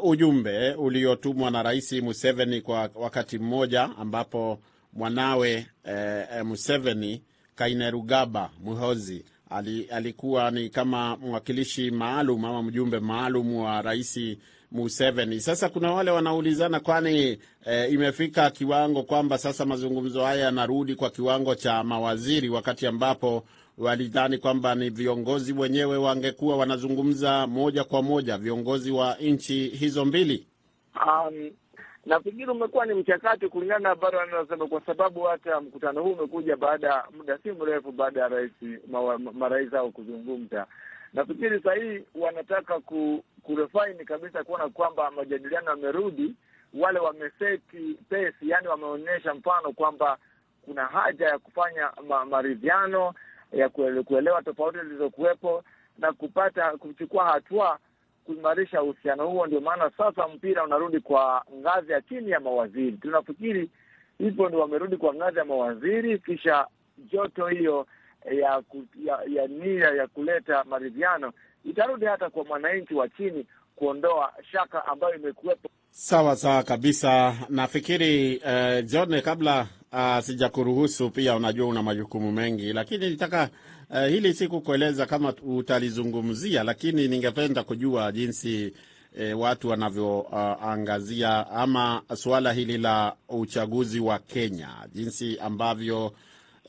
ujumbe 0.03 0.71
uliotumwa 0.73 1.51
na 1.51 1.63
Rais 1.63 1.91
Museveni 1.93 2.61
kwa 2.61 2.89
wakati 2.95 3.39
mmoja 3.39 3.89
ambapo 3.97 4.59
mwanawe 4.93 5.67
e, 5.83 6.43
Museveni 6.43 7.21
Kainerugaba 7.55 8.49
Muhozi 8.63 9.25
alikuwa 9.91 10.51
ni 10.51 10.69
kama 10.69 11.17
mwakilishi 11.17 11.91
maalum 11.91 12.45
ama 12.45 12.63
mjumbe 12.63 12.99
maalum 12.99 13.55
wa 13.55 13.81
Rais 13.81 14.19
Museveni. 14.71 15.39
Sasa 15.41 15.69
kuna 15.69 15.91
wale 15.93 16.11
wanaulizana, 16.11 16.79
kwani 16.79 17.37
e, 17.65 17.87
imefika 17.87 18.49
kiwango 18.49 19.03
kwamba 19.03 19.37
sasa 19.37 19.65
mazungumzo 19.65 20.23
haya 20.25 20.45
yanarudi 20.45 20.95
kwa 20.95 21.09
kiwango 21.09 21.55
cha 21.55 21.83
mawaziri, 21.83 22.49
wakati 22.49 22.87
ambapo 22.87 23.43
walidhani 23.77 24.37
kwamba 24.37 24.75
ni 24.75 24.89
viongozi 24.89 25.53
wenyewe 25.53 25.97
wangekuwa 25.97 26.57
wanazungumza 26.57 27.47
moja 27.47 27.83
kwa 27.83 28.01
moja, 28.03 28.37
viongozi 28.37 28.91
wa 28.91 29.15
nchi 29.21 29.67
hizo 29.67 30.05
mbili. 30.05 30.47
Um, 30.95 31.49
nafikiri 32.07 32.45
umekuwa 32.51 32.85
ni 32.85 32.93
mchakato 32.93 33.49
kulingana 33.49 33.79
na 33.79 33.89
habari 33.89 34.17
wanazosema, 34.17 34.67
kwa 34.67 34.81
sababu 34.81 35.21
hata 35.23 35.61
mkutano 35.61 36.03
huu 36.03 36.11
umekuja 36.11 36.55
baada 36.55 36.87
ya 36.87 37.03
muda 37.17 37.37
si 37.37 37.51
mrefu 37.51 37.91
baada 37.91 38.21
ya 38.21 38.27
rais 38.27 38.51
marais 39.33 39.71
hao 39.71 39.91
kuzungumza. 39.91 40.67
Nafikiri 41.13 41.61
saa 41.61 41.73
hii 41.73 42.03
wanataka 42.15 42.79
ku, 42.79 43.23
kurefaini 43.43 44.05
kabisa 44.05 44.43
kuona 44.43 44.69
kwamba 44.69 45.11
majadiliano 45.11 45.69
yamerudi, 45.69 46.35
wale 46.73 46.99
wameseti 46.99 47.97
pesi, 48.09 48.49
yani 48.49 48.67
wameonyesha 48.67 49.33
mfano 49.33 49.71
kwamba 49.71 50.17
kuna 50.65 50.85
haja 50.85 51.25
ya 51.27 51.39
kufanya 51.39 51.91
ma, 52.07 52.25
maridhiano 52.25 53.13
ya 53.51 53.69
kuelewa 54.05 54.41
tofauti 54.43 54.79
zilizokuwepo 54.79 55.63
na 55.97 56.13
kupata 56.13 56.71
kuchukua 56.77 57.25
hatua 57.25 57.79
kuimarisha 58.27 58.83
uhusiano 58.83 59.27
huo. 59.27 59.47
Ndio 59.47 59.61
maana 59.61 59.91
sasa 59.97 60.27
mpira 60.27 60.63
unarudi 60.63 60.99
kwa 60.99 61.45
ngazi 61.59 61.91
ya 61.91 62.01
chini 62.01 62.31
ya 62.31 62.39
mawaziri. 62.39 62.91
Tunafikiri 62.91 63.69
hivyo 64.17 64.47
ndio 64.47 64.59
wamerudi 64.59 64.97
kwa 64.97 65.13
ngazi 65.13 65.37
ya 65.37 65.45
mawaziri, 65.45 66.19
kisha 66.19 66.67
joto 67.11 67.47
hiyo 67.47 67.87
ya, 68.31 68.63
ya, 69.05 69.19
ya 69.29 69.47
nia 69.47 69.87
ya 69.89 70.07
kuleta 70.07 70.63
maridhiano 70.63 71.33
itarudi 71.65 72.05
hata 72.05 72.29
kwa 72.29 72.43
mwananchi 72.45 72.93
wa 72.93 73.09
chini, 73.09 73.45
kuondoa 73.77 74.33
shaka 74.51 74.85
ambayo 74.85 75.15
imekuwepo. 75.15 75.69
Sawa 75.91 76.35
sawa 76.35 76.63
kabisa. 76.63 77.35
Nafikiri 77.49 78.37
uh, 78.37 78.85
John, 78.85 79.21
kabla 79.21 79.67
uh, 79.93 80.19
sijakuruhusu 80.19 81.09
pia, 81.09 81.35
unajua 81.35 81.67
una 81.67 81.83
majukumu 81.83 82.31
mengi, 82.31 82.73
lakini 82.73 83.09
nitaka 83.09 83.49
uh, 83.89 84.05
hili 84.07 84.33
si 84.33 84.47
kukueleza 84.47 85.05
kama 85.05 85.33
utalizungumzia, 85.43 86.63
lakini 86.63 87.07
ningependa 87.07 87.63
kujua 87.63 88.11
jinsi 88.11 88.73
uh, 89.33 89.39
watu 89.41 89.69
wanavyoangazia 89.69 91.45
uh, 91.51 91.57
ama 91.57 92.01
suala 92.15 92.53
hili 92.53 92.77
la 92.77 93.15
uchaguzi 93.29 93.99
wa 93.99 94.19
Kenya, 94.19 94.69
jinsi 94.93 95.39
ambavyo 95.39 96.13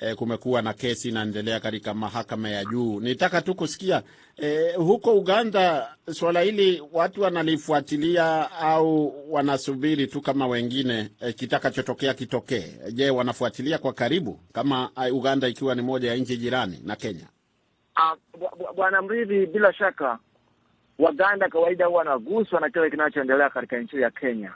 E, 0.00 0.14
kumekuwa 0.14 0.62
na 0.62 0.72
kesi 0.72 1.08
inaendelea 1.08 1.60
katika 1.60 1.94
mahakama 1.94 2.48
ya 2.50 2.64
juu. 2.64 3.00
Nitaka 3.00 3.42
tu 3.42 3.54
kusikia 3.54 4.02
e, 4.36 4.72
huko 4.76 5.14
Uganda 5.18 5.88
suala 6.12 6.40
hili 6.40 6.82
watu 6.92 7.22
wanalifuatilia 7.22 8.50
au 8.50 9.14
wanasubiri 9.32 10.06
tu 10.06 10.20
kama 10.20 10.46
wengine 10.46 11.10
e, 11.20 11.32
kitakachotokea 11.32 12.14
kitokee? 12.14 12.64
Je, 12.92 13.10
wanafuatilia 13.10 13.78
kwa 13.78 13.92
karibu 13.92 14.40
kama 14.52 14.90
Uganda 15.12 15.48
ikiwa 15.48 15.74
ni 15.74 15.82
moja 15.82 16.08
ya 16.10 16.16
nchi 16.16 16.36
jirani 16.36 16.80
na 16.84 16.96
Kenya? 16.96 17.26
Uh, 17.96 18.74
Bwana 18.76 19.02
Mridhi, 19.02 19.46
bila 19.46 19.72
shaka 19.72 20.18
Waganda 20.98 21.48
kawaida 21.48 21.86
huwa 21.86 21.98
wanaguswa 21.98 22.60
na 22.60 22.70
kile 22.70 22.90
kinachoendelea 22.90 23.50
katika 23.50 23.78
nchi 23.78 24.00
ya 24.00 24.10
Kenya 24.10 24.52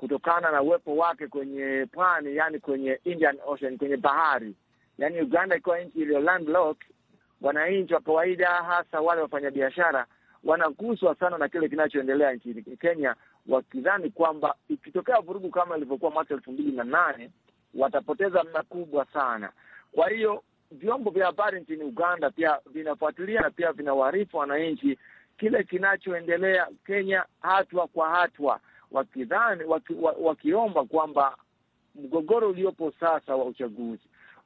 kutokana 0.00 0.50
na 0.50 0.62
uwepo 0.62 0.96
wake 0.96 1.26
kwenye 1.26 1.86
pwani, 1.92 2.36
yani 2.36 2.58
kwenye 2.58 3.00
Indian 3.04 3.38
Ocean, 3.46 3.78
kwenye 3.78 3.96
bahari. 3.96 4.54
Yani 4.98 5.20
Uganda 5.20 5.56
ikiwa 5.56 5.80
nchi 5.80 5.98
iliyo 5.98 6.20
landlocked, 6.20 6.88
wananchi 7.40 7.94
wa 7.94 8.00
kawaida, 8.00 8.48
hasa 8.48 9.00
wale 9.00 9.20
wafanyabiashara, 9.22 10.06
wanaguswa 10.44 11.14
sana 11.14 11.38
na 11.38 11.48
kile 11.48 11.68
kinachoendelea 11.68 12.32
nchini 12.32 12.62
Kenya, 12.62 13.14
wakidhani 13.48 14.10
kwamba 14.10 14.54
ikitokea 14.68 15.20
vurugu 15.20 15.50
kama 15.50 15.76
ilivyokuwa 15.76 16.10
mwaka 16.10 16.34
elfu 16.34 16.52
mbili 16.52 16.72
na 16.72 16.84
nane 16.84 17.30
watapoteza 17.74 18.44
makubwa 18.44 18.64
kubwa 18.64 19.06
sana. 19.12 19.50
Kwa 19.92 20.08
hiyo 20.08 20.42
vyombo 20.70 21.10
vya 21.10 21.26
habari 21.26 21.60
nchini 21.60 21.84
Uganda 21.84 22.30
pia 22.30 22.58
vinafuatilia 22.72 23.40
na 23.40 23.50
pia 23.50 23.72
vinawaarifu 23.72 24.36
wananchi 24.36 24.98
kile 25.38 25.64
kinachoendelea 25.64 26.66
Kenya 26.86 27.24
hatua 27.40 27.86
kwa 27.86 28.08
hatua 28.10 28.60
wakidhani 28.90 29.64
waki, 29.64 29.92
wakiomba 30.20 30.84
kwamba 30.84 31.36
mgogoro 31.94 32.48
uliopo 32.50 32.92
sasa 33.00 33.36
wa 33.36 33.44
uchaguzi 33.44 34.02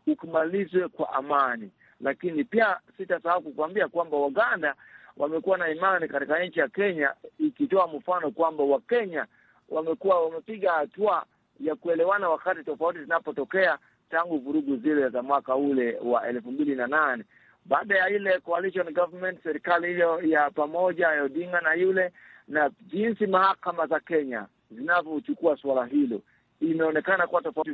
ukimalizwe 0.07 0.89
kwa 0.89 1.13
amani. 1.13 1.71
Lakini 2.01 2.45
pia 2.45 2.81
sitasahau 2.97 3.43
kukuambia 3.43 3.89
kwamba 3.89 4.17
Waganda 4.17 4.75
wamekuwa 5.17 5.59
na 5.59 5.69
imani 5.71 6.09
katika 6.09 6.45
nchi 6.45 6.61
ya 6.61 6.69
Kenya, 6.69 7.15
ikitoa 7.39 7.87
mfano 7.89 8.31
kwamba 8.31 8.65
Wakenya 8.65 9.27
wamekuwa 9.69 10.25
wamepiga 10.25 10.73
hatua 10.73 11.25
ya 11.61 11.75
kuelewana 11.77 12.29
wakati 12.29 12.65
tofauti 12.65 12.99
zinapotokea 12.99 13.79
tangu 14.11 14.39
vurugu 14.39 14.77
zile 14.77 15.09
za 15.09 15.23
mwaka 15.23 15.57
ule 15.57 15.99
wa 16.05 16.29
elfu 16.29 16.53
mbili 16.53 16.75
na 16.75 16.87
nane 16.87 17.25
baada 17.65 17.99
ya 17.99 18.09
ile 18.11 18.41
coalition 18.41 18.93
government, 18.95 19.43
serikali 19.43 19.93
hiyo 19.95 20.21
ya 20.23 20.51
pamoja 20.51 21.07
ya 21.09 21.23
Odinga 21.23 21.61
na 21.61 21.75
yule 21.75 22.13
na 22.49 22.71
jinsi 22.93 23.27
mahakama 23.27 23.87
za 23.87 24.01
Kenya 24.01 24.47
zinavyochukua 24.71 25.57
suala 25.57 25.87
hilo 25.87 26.21
imeonekana 26.61 27.27
kuwa 27.27 27.43
tofauti 27.43 27.71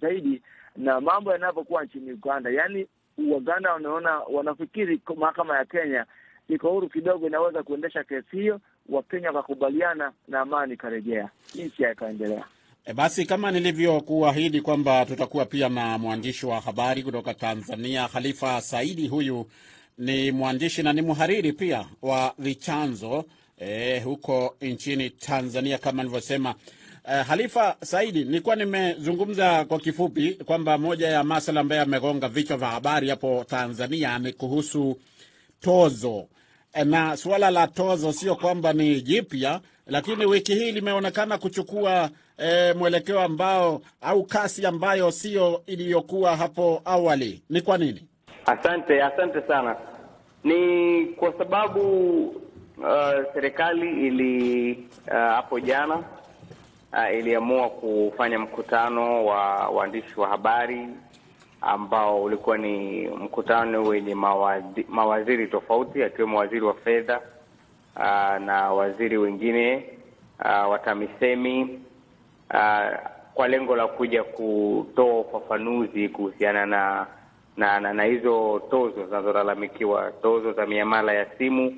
zaidi 0.00 0.42
na 0.76 1.00
mambo 1.00 1.32
yanavyokuwa 1.32 1.84
nchini 1.84 2.12
Uganda. 2.12 2.50
Yaani 2.50 2.86
Waganda 3.28 3.72
wanaona, 3.72 4.18
wanafikiri 4.18 5.00
mahakama 5.16 5.56
ya 5.58 5.64
Kenya 5.64 6.06
iko 6.48 6.70
huru 6.70 6.88
kidogo, 6.88 7.26
inaweza 7.26 7.62
kuendesha 7.62 8.04
kesi 8.04 8.36
hiyo, 8.36 8.60
Wakenya 8.88 9.28
wakakubaliana 9.30 10.12
na 10.28 10.40
amani 10.40 10.74
ikarejea, 10.74 11.28
nchi 11.54 11.82
ikaendelea. 11.92 12.44
E, 12.84 12.92
basi 12.94 13.24
kama 13.26 13.50
nilivyokuahidi 13.50 14.60
kwamba 14.60 15.06
tutakuwa 15.06 15.44
pia 15.44 15.68
na 15.68 15.98
mwandishi 15.98 16.46
wa 16.46 16.60
habari 16.60 17.02
kutoka 17.02 17.34
Tanzania, 17.34 18.08
Khalifa 18.08 18.60
Saidi. 18.60 19.08
Huyu 19.08 19.46
ni 19.98 20.32
mwandishi 20.32 20.82
na 20.82 20.92
ni 20.92 21.02
mhariri 21.02 21.52
pia 21.52 21.86
wa 22.02 22.34
Vichanzo 22.38 23.24
E, 23.60 24.00
huko 24.00 24.56
nchini 24.60 25.10
Tanzania 25.10 25.78
kama 25.78 26.02
nilivyosema. 26.02 26.54
Eh, 27.12 27.24
Halifa 27.26 27.76
Saidi, 27.82 28.24
nilikuwa 28.24 28.56
nimezungumza 28.56 29.64
kwa 29.64 29.78
kifupi 29.80 30.30
kwamba 30.34 30.78
moja 30.78 31.08
ya 31.08 31.24
masala 31.24 31.60
ambayo 31.60 31.80
yamegonga 31.80 32.28
vichwa 32.28 32.56
vya 32.56 32.68
habari 32.68 33.08
hapo 33.08 33.44
Tanzania 33.48 34.18
ni 34.18 34.32
kuhusu 34.32 34.96
tozo 35.60 36.26
e, 36.72 36.84
na 36.84 37.16
suala 37.16 37.50
la 37.50 37.66
tozo 37.66 38.12
sio 38.12 38.34
kwamba 38.36 38.72
ni 38.72 39.00
jipya, 39.00 39.60
lakini 39.86 40.26
wiki 40.26 40.54
hii 40.54 40.72
limeonekana 40.72 41.38
kuchukua 41.38 42.10
e, 42.38 42.72
mwelekeo 42.72 43.20
ambao 43.20 43.82
au 44.00 44.24
kasi 44.24 44.66
ambayo 44.66 45.10
sio 45.10 45.62
iliyokuwa 45.66 46.36
hapo 46.36 46.82
awali. 46.84 47.42
Ni 47.50 47.60
kwa 47.60 47.78
nini? 47.78 48.02
Asante, 48.46 49.02
asante 49.02 49.42
sana. 49.48 49.76
Ni 50.44 51.04
kwa 51.06 51.32
sababu 51.38 51.80
Uh, 52.78 53.24
serikali 53.34 54.06
ili 54.06 54.88
hapo 55.10 55.54
uh, 55.54 55.62
jana 55.62 55.96
uh, 56.92 57.14
iliamua 57.18 57.68
kufanya 57.68 58.38
mkutano 58.38 59.26
wa 59.26 59.68
waandishi 59.68 60.20
wa 60.20 60.28
habari 60.28 60.88
ambao 61.60 62.22
ulikuwa 62.22 62.58
ni 62.58 63.08
mkutano 63.08 63.82
wenye 63.82 64.14
mawaziri, 64.14 64.86
mawaziri 64.90 65.46
tofauti 65.48 66.02
akiwemo 66.02 66.38
waziri 66.38 66.60
wa 66.60 66.74
fedha 66.74 67.20
uh, 67.96 68.44
na 68.44 68.72
waziri 68.72 69.18
wengine 69.18 69.84
uh, 70.44 70.70
wa 70.70 70.78
TAMISEMI 70.78 71.80
uh, 72.54 72.96
kwa 73.34 73.48
lengo 73.48 73.76
la 73.76 73.86
kuja 73.86 74.24
kutoa 74.24 75.20
ufafanuzi 75.20 76.08
kuhusiana 76.08 76.66
na 76.66 77.06
na, 77.56 77.80
na 77.80 77.92
na 77.92 78.04
hizo 78.04 78.62
tozo 78.70 79.04
zinazolalamikiwa, 79.06 80.12
tozo 80.22 80.52
za 80.52 80.66
miamala 80.66 81.12
ya 81.12 81.26
simu 81.38 81.76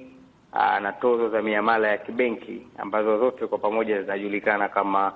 Aa, 0.54 0.80
na 0.80 0.92
tozo 0.92 1.28
za 1.28 1.42
miamala 1.42 1.88
ya 1.88 1.98
kibenki 1.98 2.66
ambazo 2.78 3.18
zote 3.18 3.46
kwa 3.46 3.58
pamoja 3.58 4.02
zinajulikana 4.02 4.68
kama 4.68 5.12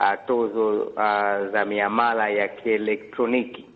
aa, 0.00 0.16
tozo 0.16 0.92
aa, 0.96 1.46
za 1.46 1.64
miamala 1.64 2.28
ya 2.28 2.48
kielektroniki. 2.48 3.66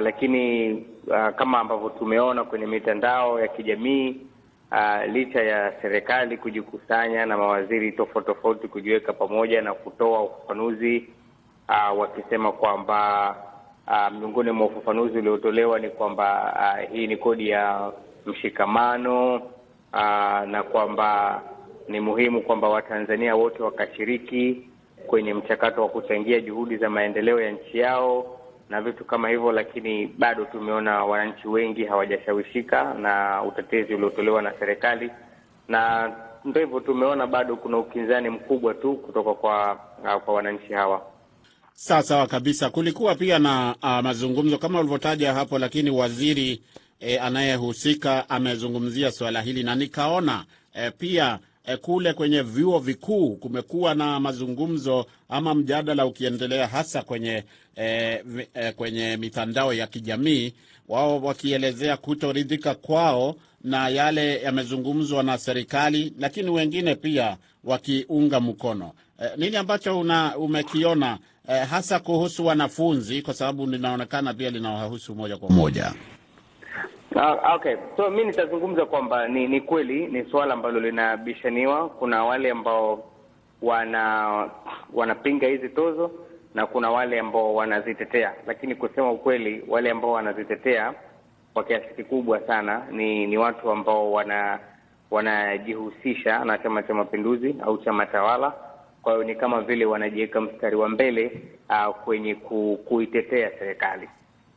Lakini 0.00 0.72
aa, 1.14 1.32
kama 1.32 1.58
ambavyo 1.60 1.88
tumeona 1.90 2.44
kwenye 2.44 2.66
mitandao 2.66 3.40
ya 3.40 3.48
kijamii 3.48 4.16
aa, 4.72 5.06
licha 5.06 5.42
ya 5.42 5.72
serikali 5.82 6.36
kujikusanya 6.36 7.26
na 7.26 7.36
mawaziri 7.38 7.92
tofauti 7.92 8.26
tofauti 8.26 8.68
kujiweka 8.68 9.12
pamoja 9.12 9.62
na 9.62 9.74
kutoa 9.74 10.22
ufafanuzi 10.22 11.08
wakisema 11.98 12.52
kwamba 12.52 13.36
miongoni 14.18 14.50
mwa 14.50 14.66
ufafanuzi 14.66 15.18
uliotolewa 15.18 15.78
ni 15.78 15.88
kwamba 15.90 16.54
hii 16.92 17.06
ni 17.06 17.16
kodi 17.16 17.48
ya 17.48 17.90
mshikamano 18.26 19.42
uh, 19.96 20.48
na 20.48 20.62
kwamba 20.62 21.42
ni 21.88 22.00
muhimu 22.00 22.42
kwamba 22.42 22.68
Watanzania 22.68 23.36
wote 23.36 23.62
wakashiriki 23.62 24.68
kwenye 25.06 25.34
mchakato 25.34 25.82
wa 25.82 25.88
kuchangia 25.88 26.40
juhudi 26.40 26.76
za 26.76 26.90
maendeleo 26.90 27.40
ya 27.40 27.50
nchi 27.50 27.78
yao 27.78 28.38
na 28.70 28.80
vitu 28.82 29.04
kama 29.04 29.28
hivyo, 29.28 29.52
lakini 29.52 30.06
bado 30.06 30.44
tumeona 30.44 31.04
wananchi 31.04 31.48
wengi 31.48 31.84
hawajashawishika 31.84 32.94
na 32.94 33.42
utetezi 33.42 33.94
uliotolewa 33.94 34.42
na 34.42 34.52
serikali, 34.58 35.10
na 35.68 36.12
ndio 36.44 36.62
hivyo, 36.62 36.80
tumeona 36.80 37.26
bado 37.26 37.56
kuna 37.56 37.78
ukinzani 37.78 38.30
mkubwa 38.30 38.74
tu 38.74 38.94
kutoka 38.94 39.34
kwa 39.34 39.74
kwa 40.24 40.34
wananchi 40.34 40.72
hawa. 40.72 41.02
Sawa 41.74 42.02
sawa 42.02 42.26
kabisa. 42.26 42.70
Kulikuwa 42.70 43.14
pia 43.14 43.38
na 43.38 43.74
uh, 43.82 43.98
mazungumzo 44.00 44.58
kama 44.58 44.80
ulivyotaja 44.80 45.32
hapo, 45.34 45.58
lakini 45.58 45.90
waziri 45.90 46.62
eh, 47.00 47.22
anayehusika 47.24 48.30
amezungumzia 48.30 49.12
swala 49.12 49.42
hili 49.42 49.62
na 49.62 49.74
nikaona 49.74 50.44
e, 50.74 50.90
pia 50.90 51.38
e, 51.66 51.76
kule 51.76 52.12
kwenye 52.12 52.42
vyuo 52.42 52.78
vikuu 52.78 53.36
kumekuwa 53.36 53.94
na 53.94 54.20
mazungumzo 54.20 55.06
ama 55.28 55.54
mjadala 55.54 56.06
ukiendelea 56.06 56.66
hasa 56.66 57.02
kwenye 57.02 57.44
e, 57.76 58.22
e, 58.54 58.72
kwenye 58.72 59.16
mitandao 59.16 59.72
ya 59.74 59.86
kijamii, 59.86 60.52
wao 60.88 61.20
wakielezea 61.20 61.96
kutoridhika 61.96 62.74
kwao 62.74 63.36
na 63.64 63.88
yale 63.88 64.42
yamezungumzwa 64.42 65.22
na 65.22 65.38
serikali, 65.38 66.12
lakini 66.18 66.50
wengine 66.50 66.94
pia 66.94 67.36
wakiunga 67.64 68.40
mkono. 68.40 68.92
E, 69.22 69.28
nini 69.36 69.56
ambacho 69.56 70.00
una, 70.00 70.36
umekiona 70.36 71.18
e, 71.48 71.58
hasa 71.58 71.98
kuhusu 72.00 72.46
wanafunzi, 72.46 73.22
kwa 73.22 73.34
sababu 73.34 73.66
linaonekana 73.66 74.34
pia 74.34 74.50
linawahusu 74.50 75.14
moja 75.14 75.36
kwa 75.36 75.50
moja. 75.50 75.94
Uh, 77.16 77.54
okay, 77.54 77.76
so 77.96 78.10
mi 78.10 78.24
nitazungumza 78.24 78.86
kwamba 78.86 79.28
ni 79.28 79.46
ni 79.48 79.60
kweli 79.60 80.06
ni 80.06 80.24
suala 80.24 80.54
ambalo 80.54 80.80
linabishaniwa. 80.80 81.88
Kuna 81.88 82.24
wale 82.24 82.50
ambao 82.50 83.04
wana 83.62 84.50
wanapinga 84.92 85.46
hizi 85.46 85.68
tozo 85.68 86.10
na 86.54 86.66
kuna 86.66 86.90
wale 86.90 87.20
ambao 87.20 87.54
wanazitetea, 87.54 88.34
lakini 88.46 88.74
kusema 88.74 89.10
ukweli, 89.12 89.64
wale 89.68 89.90
ambao 89.90 90.12
wanazitetea 90.12 90.94
kwa 91.54 91.64
kiasi 91.64 91.94
kikubwa 91.94 92.40
sana 92.40 92.86
ni 92.90 93.26
ni 93.26 93.38
watu 93.38 93.70
ambao 93.70 94.12
wana 94.12 94.58
wanajihusisha 95.10 96.44
na 96.44 96.58
Chama 96.58 96.82
cha 96.82 96.94
Mapinduzi 96.94 97.54
au 97.62 97.78
chama 97.78 98.06
tawala. 98.06 98.52
Kwa 99.02 99.12
hiyo 99.12 99.24
ni 99.24 99.34
kama 99.34 99.60
vile 99.60 99.84
wanajiweka 99.84 100.40
mstari 100.40 100.76
wa 100.76 100.88
mbele 100.88 101.42
uh, 101.70 101.94
kwenye 101.96 102.34
ku, 102.34 102.78
kuitetea 102.84 103.50
serikali, 103.58 104.08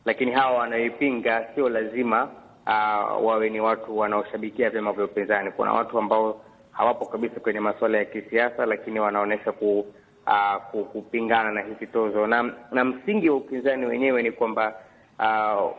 lakini 0.04 0.32
hawa 0.32 0.58
wanaoipinga 0.58 1.46
sio 1.54 1.68
lazima 1.68 2.28
uh, 2.70 3.24
wawe 3.26 3.50
ni 3.50 3.60
watu 3.60 3.98
wanaoshabikia 3.98 4.70
vyama 4.70 4.92
vya 4.92 5.04
upinzani. 5.04 5.50
Kuna 5.50 5.72
watu 5.72 5.98
ambao 5.98 6.40
hawapo 6.72 7.06
kabisa 7.06 7.40
kwenye 7.40 7.60
masuala 7.60 7.98
ya 7.98 8.04
kisiasa, 8.04 8.66
lakini 8.66 9.00
wanaonyesha 9.00 9.52
ku, 9.52 9.86
uh, 10.26 10.82
kupingana 10.92 11.52
na 11.52 11.60
hizi 11.60 11.86
tozo, 11.86 12.26
na 12.26 12.52
na 12.72 12.84
msingi 12.84 13.30
wa 13.30 13.36
upinzani 13.36 13.86
wenyewe 13.86 14.22
ni 14.22 14.32
kwamba 14.32 14.74
uh, 15.18 15.70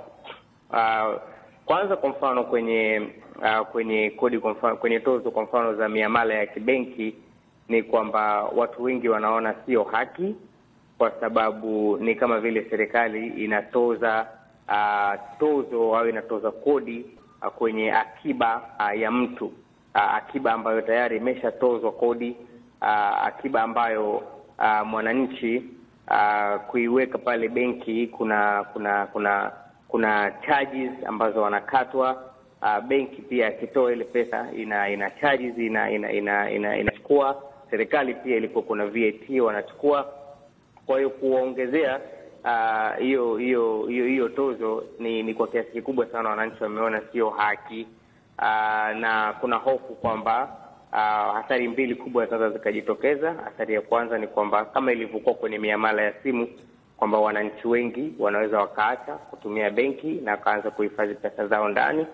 uh, 0.70 1.16
kwanza, 1.66 1.96
kwa 1.96 2.10
mfano 2.10 2.44
kwenye 2.44 3.02
uh, 3.42 3.68
kwenye 3.68 4.10
kodi, 4.10 4.40
kwa 4.40 4.52
mfano 4.52 4.76
kwenye 4.76 5.00
tozo, 5.00 5.32
kwa 5.32 5.44
mfano 5.44 5.76
za 5.76 5.90
miamala 5.90 6.34
ya 6.34 6.46
kibenki, 6.46 7.16
ni 7.70 7.84
kwamba 7.84 8.44
watu 8.44 8.84
wengi 8.84 9.10
wanaona 9.10 9.56
sio 9.66 9.84
haki, 9.84 10.36
kwa 10.98 11.12
sababu 11.20 11.98
ni 11.98 12.16
kama 12.16 12.40
vile 12.40 12.66
serikali 12.70 13.28
inatoza 13.28 14.28
uh, 14.72 15.14
tozo 15.40 15.96
au 15.98 16.10
inatoza 16.10 16.52
kodi 16.52 17.06
uh, 17.42 17.48
kwenye 17.48 17.92
akiba 17.94 18.62
uh, 18.80 19.00
ya 19.00 19.12
mtu 19.12 19.46
uh, 19.96 20.16
akiba 20.16 20.54
ambayo 20.54 20.82
tayari 20.82 21.18
imeshatozwa 21.18 21.92
kodi 21.92 22.36
uh, 22.82 23.26
akiba 23.26 23.62
ambayo 23.64 24.16
uh, 24.60 24.88
mwananchi 24.88 25.64
uh, 26.08 26.62
kuiweka 26.62 27.18
pale 27.18 27.50
benki 27.50 28.08
kuna 28.08 28.64
kuna 28.74 29.06
kuna 29.08 29.52
kuna 29.88 30.32
charges 30.48 30.92
ambazo 31.06 31.42
wanakatwa. 31.42 32.24
Uh, 32.62 32.80
benki 32.80 33.22
pia 33.22 33.48
akitoa 33.48 33.94
ile 33.94 34.04
pesa 34.04 34.48
ina 34.58 34.90
ina 34.90 35.12
charges 35.12 35.58
ina 35.58 35.92
ina 35.92 36.12
ina 36.12 36.50
inachukua 36.78 37.28
ina 37.30 37.36
serikali 37.72 38.14
pia 38.14 38.38
ilikuwa 38.38 38.64
kuna 38.64 38.86
VAT 38.86 39.30
wanachukua. 39.40 40.14
Kwa 40.86 40.98
hiyo 40.98 41.10
kuongezea 41.10 42.00
hiyo 43.00 43.32
uh, 43.34 43.40
hiyo 43.40 43.86
hiyo 43.88 44.30
tozo 44.30 44.84
ni 45.00 45.24
ni 45.24 45.34
kwa 45.34 45.48
kiasi 45.48 45.72
kikubwa 45.72 46.06
sana 46.06 46.30
wananchi 46.30 46.64
wameona 46.64 47.02
sio 47.12 47.30
haki 47.30 47.88
uh, 48.40 48.98
na 49.00 49.36
kuna 49.42 49.56
hofu 49.56 49.96
kwamba 49.96 50.58
uh, 50.92 51.34
hatari 51.36 51.68
mbili 51.68 51.96
kubwa 51.96 52.28
sasa 52.28 52.50
zikajitokeza. 52.50 53.34
Hatari 53.34 53.74
ya 53.74 53.82
kwanza 53.82 54.18
ni 54.18 54.28
kwamba 54.28 54.66
kama 54.66 54.92
ilivyokuwa 54.92 55.36
kwenye 55.36 55.58
miamala 55.58 56.02
ya 56.02 56.14
simu 56.24 56.48
kwamba 56.98 57.20
wananchi 57.20 57.68
wengi 57.68 58.14
wanaweza 58.20 58.60
wakaacha 58.60 59.14
kutumia 59.16 59.70
benki 59.70 60.08
na 60.08 60.32
wakaanza 60.32 60.72
kuhifadhi 60.72 61.14
pesa 61.16 61.48
zao 61.48 61.70
ndani, 61.70 62.02
uh, 62.02 62.06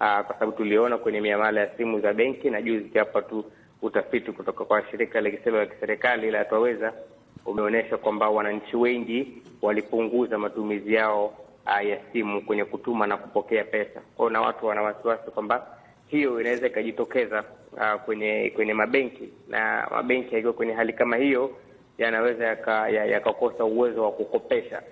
kwa 0.00 0.34
sababu 0.38 0.52
tuliona 0.52 0.98
kwenye 0.98 1.20
miamala 1.20 1.60
ya 1.60 1.76
simu 1.76 2.00
za 2.00 2.12
benki, 2.12 2.50
na 2.50 2.62
juzi 2.62 2.98
hapa 2.98 3.22
tu 3.22 3.44
utafiti 3.82 4.32
kutoka 4.32 4.64
kwa 4.64 4.82
shirika 4.90 5.20
la 5.20 5.30
la 5.52 5.66
kiserikali 5.66 6.30
la 6.30 6.44
Twaweza 6.44 6.92
umeonyesha 7.46 7.96
kwamba 7.96 8.30
wananchi 8.30 8.76
wengi 8.76 9.42
walipunguza 9.62 10.38
matumizi 10.38 10.94
yao 10.94 11.26
uh, 11.66 11.86
ya 11.86 11.98
simu 12.12 12.42
kwenye 12.42 12.64
kutuma 12.64 13.06
na 13.06 13.16
kupokea 13.16 13.64
pesa. 13.64 14.00
Kwao, 14.16 14.30
na 14.30 14.40
watu 14.40 14.66
wana 14.66 14.82
wasiwasi 14.82 15.30
kwamba 15.30 15.66
hiyo 16.06 16.40
inaweza 16.40 16.66
ikajitokeza 16.66 17.44
uh, 17.72 18.00
kwenye 18.04 18.52
kwenye 18.54 18.74
mabenki, 18.74 19.28
na 19.48 19.88
mabenki 19.90 20.34
yakiwa 20.34 20.52
kwenye 20.52 20.72
hali 20.72 20.92
kama 20.92 21.16
hiyo 21.16 21.50
yanaweza 21.98 22.46
yakakosa 22.46 23.54
yaka 23.54 23.64
uwezo 23.64 24.02
wa 24.04 24.12
kukopesha, 24.12 24.82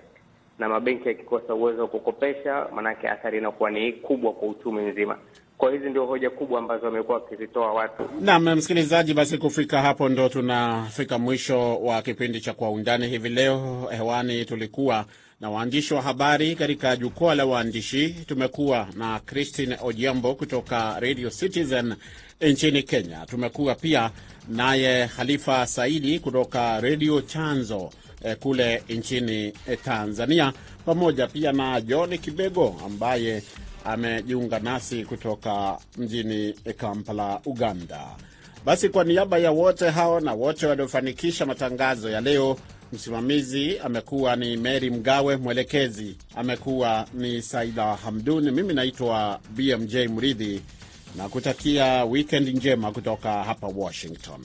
na 0.59 0.69
mabenki 0.69 1.07
yakikosa 1.07 1.53
uwezo 1.55 1.81
wa 1.81 1.87
kukopesha, 1.87 2.67
maanake 2.75 3.09
athari 3.09 3.37
inakuwa 3.37 3.71
ni 3.71 3.93
kubwa 3.93 4.33
kwa 4.33 4.47
uchumi 4.47 4.81
mzima. 4.81 5.17
Kwa 5.57 5.71
hizi 5.71 5.89
ndio 5.89 6.05
hoja 6.05 6.29
kubwa 6.29 6.59
ambazo 6.59 6.85
wamekuwa 6.85 7.17
wakizitoa 7.17 7.73
watu. 7.73 8.03
Naam, 8.21 8.55
msikilizaji, 8.55 9.13
basi 9.13 9.37
kufika 9.37 9.81
hapo 9.81 10.09
ndo 10.09 10.29
tunafika 10.29 11.17
mwisho 11.19 11.77
wa 11.79 12.01
kipindi 12.01 12.41
cha 12.41 12.53
Kwa 12.53 12.69
Undani 12.71 13.07
hivi 13.07 13.29
leo. 13.29 13.87
Hewani 13.97 14.45
tulikuwa 14.45 15.05
na 15.41 15.49
waandishi 15.49 15.93
wa 15.93 16.01
habari 16.01 16.55
katika 16.55 16.95
jukwaa 16.95 17.35
la 17.35 17.45
waandishi. 17.45 18.09
Tumekuwa 18.09 18.87
na 18.97 19.19
Christine 19.19 19.77
Ojiambo 19.83 20.35
kutoka 20.35 20.99
Radio 20.99 21.29
Citizen 21.29 21.95
nchini 22.41 22.83
Kenya. 22.83 23.25
Tumekuwa 23.25 23.75
pia 23.75 24.11
naye 24.47 25.07
Khalifa 25.07 25.67
Saidi 25.67 26.19
kutoka 26.19 26.81
Radio 26.81 27.21
Chanzo 27.21 27.89
eh, 28.23 28.37
kule 28.37 28.83
nchini 28.89 29.51
Tanzania, 29.85 30.53
pamoja 30.85 31.27
pia 31.27 31.51
na 31.51 31.81
John 31.81 32.17
Kibego 32.17 32.75
ambaye 32.85 33.43
amejiunga 33.85 34.59
nasi 34.59 35.05
kutoka 35.05 35.77
mjini 35.97 36.53
Kampala, 36.77 37.41
Uganda. 37.45 38.01
Basi 38.65 38.89
kwa 38.89 39.03
niaba 39.03 39.37
ya 39.37 39.51
wote 39.51 39.89
hao 39.89 40.19
na 40.19 40.33
wote 40.33 40.67
waliofanikisha 40.67 41.45
matangazo 41.45 42.09
ya 42.09 42.21
leo, 42.21 42.57
msimamizi 42.93 43.79
amekuwa 43.79 44.35
ni 44.35 44.57
Mary 44.57 44.89
Mgawe, 44.89 45.37
mwelekezi 45.37 46.15
amekuwa 46.35 47.07
ni 47.13 47.41
Saida 47.41 47.95
Hamdun, 47.95 48.51
mimi 48.51 48.73
naitwa 48.73 49.39
BMJ 49.49 49.95
Mridhi 49.95 50.61
na 51.17 51.29
kutakia 51.29 52.05
wikendi 52.05 52.53
njema 52.53 52.91
kutoka 52.91 53.43
hapa 53.43 53.67
Washington. 53.67 54.41